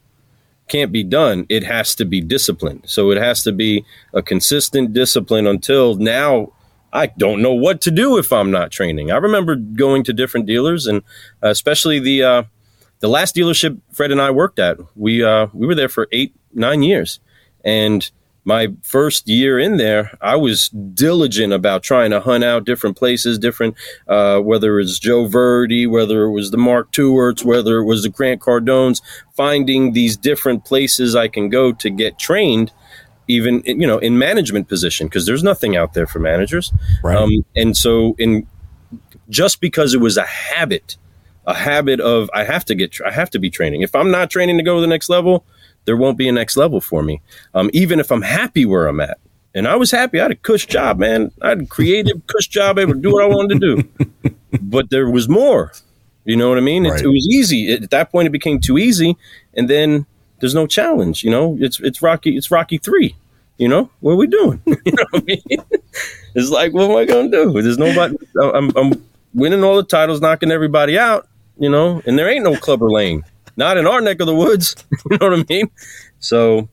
can't 0.68 0.92
be 0.92 1.04
done. 1.04 1.46
It 1.50 1.64
has 1.64 1.96
to 1.96 2.06
be 2.06 2.22
disciplined. 2.22 2.84
So 2.86 3.12
it 3.12 3.18
has 3.18 3.44
to 3.44 3.52
be 3.52 3.86
a 4.14 4.22
consistent 4.22 4.94
discipline 4.94 5.48
until 5.48 5.96
now 5.96 6.54
I 6.94 7.08
don't 7.08 7.42
know 7.42 7.54
what 7.54 7.82
to 7.82 7.92
do 7.92 8.18
if 8.18 8.34
I'm 8.34 8.52
not 8.52 8.72
training. 8.72 9.12
I 9.12 9.18
remember 9.18 9.56
going 9.56 10.04
to 10.06 10.14
different 10.14 10.46
dealers, 10.46 10.88
and 10.88 11.04
uh, 11.44 11.50
especially 11.50 12.00
the 12.00 12.24
uh, 12.24 12.44
the 13.00 13.08
last 13.08 13.36
dealership 13.36 13.80
Fred 13.92 14.12
and 14.12 14.22
I 14.22 14.32
worked 14.32 14.60
at. 14.60 14.78
We 14.96 15.24
uh, 15.24 15.48
we 15.54 15.68
were 15.68 15.76
there 15.76 15.90
for 15.90 16.08
eight 16.12 16.36
nine 16.54 16.84
years, 16.84 17.20
and 17.64 18.10
my 18.44 18.70
first 18.82 19.28
year 19.28 19.60
in 19.60 19.78
there, 19.78 20.18
I 20.22 20.36
was 20.36 20.70
diligent 20.70 21.54
about 21.54 21.84
trying 21.84 22.12
to 22.12 22.20
hunt 22.20 22.44
out 22.44 22.66
different 22.66 22.98
places, 22.98 23.38
different 23.38 23.76
uh, 24.08 24.40
whether 24.40 24.80
it 24.80 24.84
was 24.84 25.00
Joe 25.00 25.28
Verde, 25.28 25.86
whether 25.86 26.24
it 26.24 26.32
was 26.32 26.52
the 26.52 26.58
Mark 26.58 26.92
Tewarts, 26.92 27.44
whether 27.44 27.78
it 27.78 27.86
was 27.86 28.04
the 28.04 28.10
Grant 28.10 28.42
Cardones, 28.42 29.02
finding 29.34 29.94
these 29.94 30.18
different 30.18 30.66
places 30.66 31.16
I 31.16 31.28
can 31.28 31.50
go 31.50 31.72
to 31.74 31.90
get 31.90 32.18
trained 32.18 32.72
even 33.28 33.62
you 33.66 33.88
know 33.88 33.98
in 34.00 34.18
management 34.18 34.68
position 34.68 35.08
because 35.08 35.26
there's 35.26 35.44
nothing 35.44 35.78
out 35.78 35.94
there 35.94 36.08
for 36.08 36.20
managers 36.20 36.74
right. 37.04 37.16
um, 37.16 37.46
and 37.56 37.78
so 37.78 38.16
in 38.18 38.46
just 39.30 39.62
because 39.62 39.94
it 39.94 40.00
was 40.00 40.18
a 40.18 40.26
habit 40.26 40.98
a 41.46 41.54
habit 41.54 42.00
of 42.00 42.30
i 42.34 42.44
have 42.44 42.66
to 42.66 42.76
get 42.76 42.98
i 43.06 43.12
have 43.12 43.30
to 43.30 43.40
be 43.40 43.50
training 43.50 43.82
if 43.82 43.96
i'm 43.96 44.12
not 44.12 44.30
training 44.30 44.58
to 44.58 44.64
go 44.64 44.76
to 44.76 44.82
the 44.82 44.88
next 44.88 45.08
level 45.08 45.46
there 45.86 45.98
won't 45.98 46.18
be 46.18 46.28
a 46.28 46.32
next 46.32 46.58
level 46.58 46.82
for 46.82 47.04
me 47.04 47.22
um, 47.54 47.70
even 47.74 48.00
if 48.00 48.12
i'm 48.12 48.22
happy 48.22 48.66
where 48.66 48.88
i'm 48.88 49.00
at 49.00 49.18
and 49.54 49.68
i 49.68 49.76
was 49.76 49.92
happy 49.92 50.20
i 50.20 50.24
had 50.24 50.32
a 50.32 50.36
cush 50.36 50.66
job 50.66 50.98
man 50.98 51.32
i 51.42 51.50
had 51.50 51.62
a 51.62 51.66
creative 51.66 52.22
cush 52.28 52.48
job 52.48 52.80
able 52.80 52.94
to 52.94 53.00
do 53.00 53.12
what 53.12 53.24
i 53.24 53.28
wanted 53.28 53.60
to 53.60 53.76
do 53.76 54.32
but 54.62 54.90
there 54.90 55.10
was 55.10 55.28
more 55.28 55.72
you 56.26 56.36
know 56.36 56.50
what 56.50 56.58
i 56.58 56.62
mean 56.62 56.88
right. 56.88 57.00
it, 57.00 57.06
it, 57.06 57.10
was 57.10 57.28
easy 57.30 57.72
at 57.74 57.90
that 57.90 58.12
point 58.12 58.28
it 58.28 58.32
became 58.32 58.60
too 58.60 58.78
easy 58.78 59.18
and 59.54 59.70
then 59.70 60.06
there's 60.42 60.56
no 60.56 60.68
challenge. 60.68 61.24
You 61.24 61.32
know, 61.32 61.56
it's 61.62 61.80
it's 61.80 62.02
Rocky. 62.02 62.36
It's 62.36 62.52
Rocky 62.52 62.78
three. 62.78 63.16
You 63.58 63.70
know, 63.70 63.90
what 64.00 64.14
are 64.14 64.18
we 64.18 64.28
doing? 64.28 64.62
you 64.66 64.76
know 64.88 65.06
what 65.12 65.24
I 65.24 65.26
mean? 65.26 65.82
It's 66.34 66.50
like, 66.50 66.74
what 66.74 66.90
am 66.90 66.98
I 66.98 67.06
going 67.06 67.32
to 67.32 67.46
do? 67.46 67.62
There's 67.62 67.78
nobody. 67.78 68.18
I'm, 68.42 68.76
I'm 68.76 69.06
winning 69.34 69.64
all 69.64 69.76
the 69.76 69.84
titles, 69.84 70.20
knocking 70.20 70.52
everybody 70.52 70.98
out. 70.98 71.28
You 71.58 71.70
know, 71.70 72.02
and 72.06 72.18
there 72.18 72.28
ain't 72.28 72.44
no 72.44 72.56
Clubber 72.56 72.90
Lang. 72.90 73.24
Not 73.58 73.78
in 73.78 73.88
our 73.88 74.02
neck 74.02 74.20
of 74.20 74.28
the 74.28 74.36
woods. 74.36 74.76
you 75.10 75.18
know 75.18 75.30
what 75.30 75.40
I 75.40 75.46
mean? 75.50 75.70
So, 76.20 76.70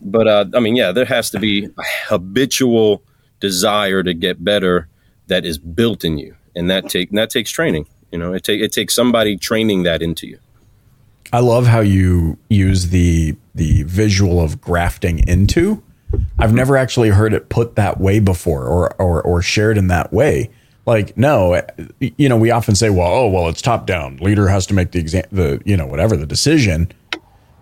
but 0.00 0.28
uh, 0.28 0.44
I 0.54 0.60
mean, 0.60 0.76
yeah, 0.76 0.92
there 0.92 1.04
has 1.04 1.30
to 1.30 1.40
be 1.40 1.64
a 1.66 1.82
habitual 2.06 3.02
desire 3.40 4.02
to 4.02 4.14
get 4.14 4.44
better 4.44 4.88
that 5.26 5.44
is 5.44 5.58
built 5.58 6.04
in 6.04 6.18
you, 6.18 6.36
and 6.54 6.70
that 6.70 6.88
take 6.88 7.10
that 7.12 7.30
takes 7.30 7.50
training. 7.50 7.86
You 8.10 8.18
know, 8.18 8.32
it 8.32 8.44
take 8.44 8.60
it 8.60 8.72
takes 8.72 8.94
somebody 8.94 9.36
training 9.36 9.84
that 9.84 10.02
into 10.02 10.26
you. 10.26 10.38
I 11.32 11.40
love 11.40 11.66
how 11.66 11.80
you 11.80 12.38
use 12.50 12.90
the 12.90 13.36
the 13.54 13.82
visual 13.84 14.40
of 14.40 14.60
grafting 14.60 15.26
into. 15.26 15.82
I've 16.38 16.52
never 16.52 16.76
actually 16.76 17.08
heard 17.08 17.32
it 17.32 17.48
put 17.48 17.76
that 17.76 17.98
way 17.98 18.20
before 18.20 18.66
or 18.66 18.94
or 19.00 19.22
or 19.22 19.40
shared 19.40 19.78
in 19.78 19.88
that 19.88 20.12
way. 20.12 20.50
Like 20.84 21.16
no, 21.16 21.62
you 22.00 22.28
know, 22.28 22.36
we 22.36 22.50
often 22.50 22.74
say, 22.74 22.90
well, 22.90 23.06
oh, 23.06 23.28
well, 23.28 23.48
it's 23.48 23.62
top 23.62 23.86
down. 23.86 24.16
Leader 24.16 24.48
has 24.48 24.66
to 24.66 24.74
make 24.74 24.90
the 24.90 24.98
exam 24.98 25.24
the, 25.30 25.62
you 25.64 25.76
know, 25.76 25.86
whatever 25.86 26.16
the 26.16 26.26
decision. 26.26 26.90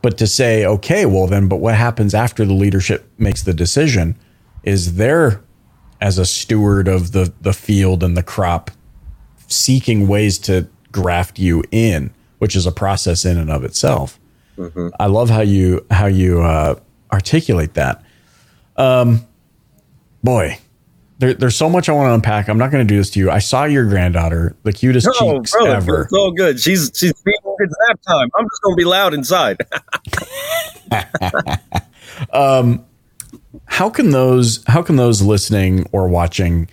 But 0.02 0.16
to 0.18 0.26
say, 0.26 0.64
okay, 0.64 1.04
well 1.04 1.26
then, 1.26 1.46
but 1.46 1.56
what 1.56 1.74
happens 1.74 2.14
after 2.14 2.46
the 2.46 2.54
leadership 2.54 3.06
makes 3.18 3.42
the 3.42 3.52
decision 3.52 4.16
is 4.62 4.94
they're 4.94 5.42
as 6.00 6.16
a 6.16 6.24
steward 6.24 6.88
of 6.88 7.12
the 7.12 7.32
the 7.42 7.52
field 7.52 8.02
and 8.02 8.16
the 8.16 8.22
crop 8.22 8.70
seeking 9.48 10.08
ways 10.08 10.38
to 10.38 10.68
graft 10.92 11.38
you 11.38 11.62
in 11.70 12.12
which 12.40 12.56
is 12.56 12.66
a 12.66 12.72
process 12.72 13.24
in 13.24 13.38
and 13.38 13.50
of 13.50 13.64
itself. 13.64 14.18
Mm-hmm. 14.56 14.88
I 14.98 15.06
love 15.06 15.30
how 15.30 15.42
you 15.42 15.86
how 15.90 16.06
you 16.06 16.40
uh, 16.40 16.74
articulate 17.12 17.74
that. 17.74 18.02
Um, 18.76 19.26
boy, 20.24 20.58
there, 21.20 21.34
there's 21.34 21.56
so 21.56 21.68
much 21.68 21.88
I 21.88 21.92
want 21.92 22.08
to 22.08 22.14
unpack. 22.14 22.48
I'm 22.48 22.58
not 22.58 22.70
going 22.70 22.86
to 22.86 22.92
do 22.92 22.98
this 22.98 23.10
to 23.10 23.20
you. 23.20 23.30
I 23.30 23.38
saw 23.38 23.64
your 23.64 23.86
granddaughter, 23.86 24.56
the 24.62 24.72
cutest 24.72 25.06
no, 25.06 25.38
cheeks 25.38 25.52
bro, 25.52 25.66
ever. 25.66 26.02
It's 26.02 26.12
all 26.12 26.32
good. 26.32 26.58
She's 26.58 26.90
she's 26.94 27.12
it's 27.24 27.74
nap 27.88 28.00
time. 28.06 28.28
I'm 28.34 28.46
just 28.46 28.62
going 28.62 28.74
to 28.74 28.76
be 28.76 28.84
loud 28.84 29.14
inside. 29.14 29.58
um, 32.32 32.84
how 33.66 33.90
can 33.90 34.10
those 34.10 34.64
how 34.66 34.82
can 34.82 34.96
those 34.96 35.22
listening 35.22 35.88
or 35.92 36.08
watching 36.08 36.68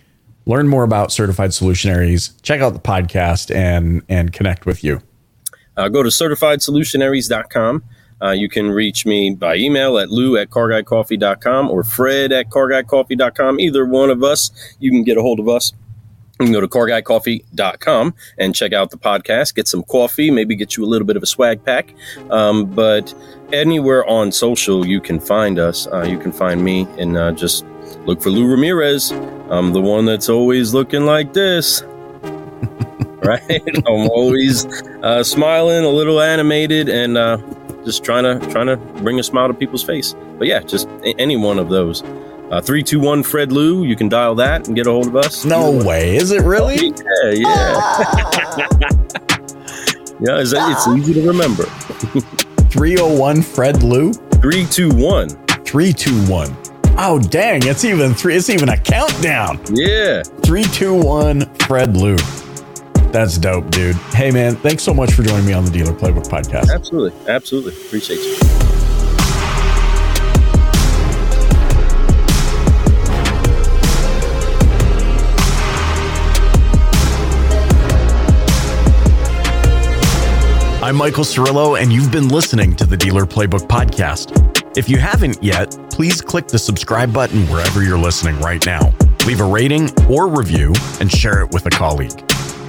learn 0.45 0.67
more 0.67 0.83
about 0.83 1.11
certified 1.11 1.51
solutionaries? 1.51 2.41
Check 2.41 2.61
out 2.61 2.73
the 2.73 2.79
podcast 2.79 3.53
and 3.53 4.01
and 4.09 4.33
connect 4.33 4.65
with 4.65 4.83
you 4.83 5.01
uh, 5.77 5.87
go 5.87 6.03
to 6.03 6.09
certifiedsolutionaries.com. 6.09 7.83
Uh, 8.21 8.31
you 8.31 8.49
can 8.49 8.71
reach 8.71 9.05
me 9.05 9.31
by 9.31 9.55
email 9.55 9.97
at 9.97 10.09
lou 10.09 10.37
at 10.37 10.49
carguycoffee.com 10.49 11.69
or 11.69 11.83
fred 11.83 12.31
at 12.31 12.49
carguycoffee.com. 12.49 13.59
Either 13.59 13.85
one 13.85 14.09
of 14.09 14.23
us, 14.23 14.51
you 14.79 14.91
can 14.91 15.03
get 15.03 15.17
a 15.17 15.21
hold 15.21 15.39
of 15.39 15.47
us. 15.47 15.73
You 16.39 16.45
can 16.45 16.53
go 16.53 16.61
to 16.61 16.67
carguycoffee.com 16.67 18.13
and 18.37 18.53
check 18.53 18.71
out 18.71 18.91
the 18.91 18.97
podcast, 18.97 19.55
get 19.55 19.67
some 19.67 19.81
coffee, 19.83 20.29
maybe 20.29 20.55
get 20.55 20.77
you 20.77 20.83
a 20.83 20.87
little 20.87 21.07
bit 21.07 21.17
of 21.17 21.23
a 21.23 21.25
swag 21.25 21.63
pack. 21.65 21.93
Um, 22.29 22.65
but 22.65 23.13
anywhere 23.51 24.05
on 24.05 24.31
social, 24.31 24.85
you 24.85 25.01
can 25.01 25.19
find 25.19 25.57
us. 25.57 25.87
Uh, 25.87 26.03
you 26.03 26.19
can 26.19 26.31
find 26.31 26.63
me 26.63 26.87
and 26.99 27.17
uh, 27.17 27.31
just 27.31 27.65
look 28.05 28.21
for 28.21 28.29
Lou 28.29 28.47
Ramirez. 28.47 29.11
I'm 29.49 29.73
the 29.73 29.81
one 29.81 30.05
that's 30.05 30.29
always 30.29 30.73
looking 30.75 31.05
like 31.05 31.33
this. 31.33 31.81
right? 33.23 33.61
I'm 33.87 34.09
always 34.09 34.65
uh, 35.01 35.23
smiling, 35.23 35.85
a 35.85 35.89
little 35.89 36.21
animated, 36.21 36.89
and 36.89 37.17
uh, 37.17 37.37
just 37.87 38.03
trying 38.03 38.23
to 38.25 38.45
trying 38.49 38.67
to 38.67 38.75
bring 39.01 39.17
a 39.19 39.23
smile 39.23 39.47
to 39.47 39.53
people's 39.53 39.81
face. 39.83 40.13
But 40.37 40.47
yeah, 40.47 40.59
just 40.59 40.87
a- 41.05 41.15
any 41.17 41.37
one 41.37 41.57
of 41.57 41.69
those. 41.69 42.03
Uh, 42.51 42.59
three 42.61 42.83
two 42.83 42.99
one 42.99 43.23
Fred 43.23 43.53
Lou. 43.53 43.83
You 43.85 43.95
can 43.95 44.09
dial 44.09 44.35
that 44.35 44.67
and 44.67 44.75
get 44.75 44.87
a 44.87 44.91
hold 44.91 45.07
of 45.07 45.15
us. 45.15 45.45
No 45.45 45.71
way. 45.71 46.17
Is 46.17 46.31
it 46.31 46.41
really? 46.43 46.87
Yeah, 47.23 47.31
yeah. 47.31 47.47
yeah, 50.19 50.39
it's, 50.41 50.51
it's 50.53 50.87
easy 50.89 51.13
to 51.13 51.27
remember. 51.27 51.63
301 52.69 53.41
Fred 53.41 53.81
Lou? 53.83 54.11
Three 54.41 54.65
two 54.65 54.89
one. 54.93 55.29
321. 55.63 56.55
Oh 56.99 57.19
dang, 57.19 57.65
it's 57.65 57.85
even 57.85 58.13
three 58.13 58.35
it's 58.35 58.49
even 58.49 58.67
a 58.69 58.77
countdown. 58.77 59.59
Yeah. 59.71 60.23
321 60.43 61.45
Fred 61.67 61.95
Lou. 61.95 62.17
That's 63.11 63.37
dope, 63.37 63.71
dude. 63.71 63.95
Hey 64.13 64.31
man, 64.31 64.55
thanks 64.57 64.83
so 64.83 64.93
much 64.93 65.13
for 65.13 65.23
joining 65.23 65.45
me 65.45 65.53
on 65.53 65.65
the 65.65 65.71
Dealer 65.71 65.93
Playbook 65.93 66.27
podcast. 66.27 66.69
Absolutely. 66.73 67.27
Absolutely. 67.27 67.73
Appreciate 67.73 68.19
you. 68.19 68.37
I'm 80.87 80.95
Michael 80.95 81.25
Cirillo, 81.25 81.77
and 81.81 81.91
you've 81.91 82.13
been 82.13 82.29
listening 82.29 82.73
to 82.77 82.85
the 82.85 82.95
Dealer 82.95 83.25
Playbook 83.25 83.67
podcast. 83.67 84.77
If 84.77 84.87
you 84.87 84.97
haven't 84.97 85.43
yet, 85.43 85.75
please 85.89 86.21
click 86.21 86.47
the 86.47 86.59
subscribe 86.59 87.11
button 87.11 87.45
wherever 87.47 87.83
you're 87.83 87.97
listening 87.97 88.39
right 88.39 88.65
now. 88.65 88.93
Leave 89.25 89.41
a 89.41 89.43
rating 89.43 89.89
or 90.09 90.27
review 90.27 90.73
and 91.01 91.11
share 91.11 91.41
it 91.41 91.51
with 91.51 91.65
a 91.65 91.71
colleague. 91.71 92.26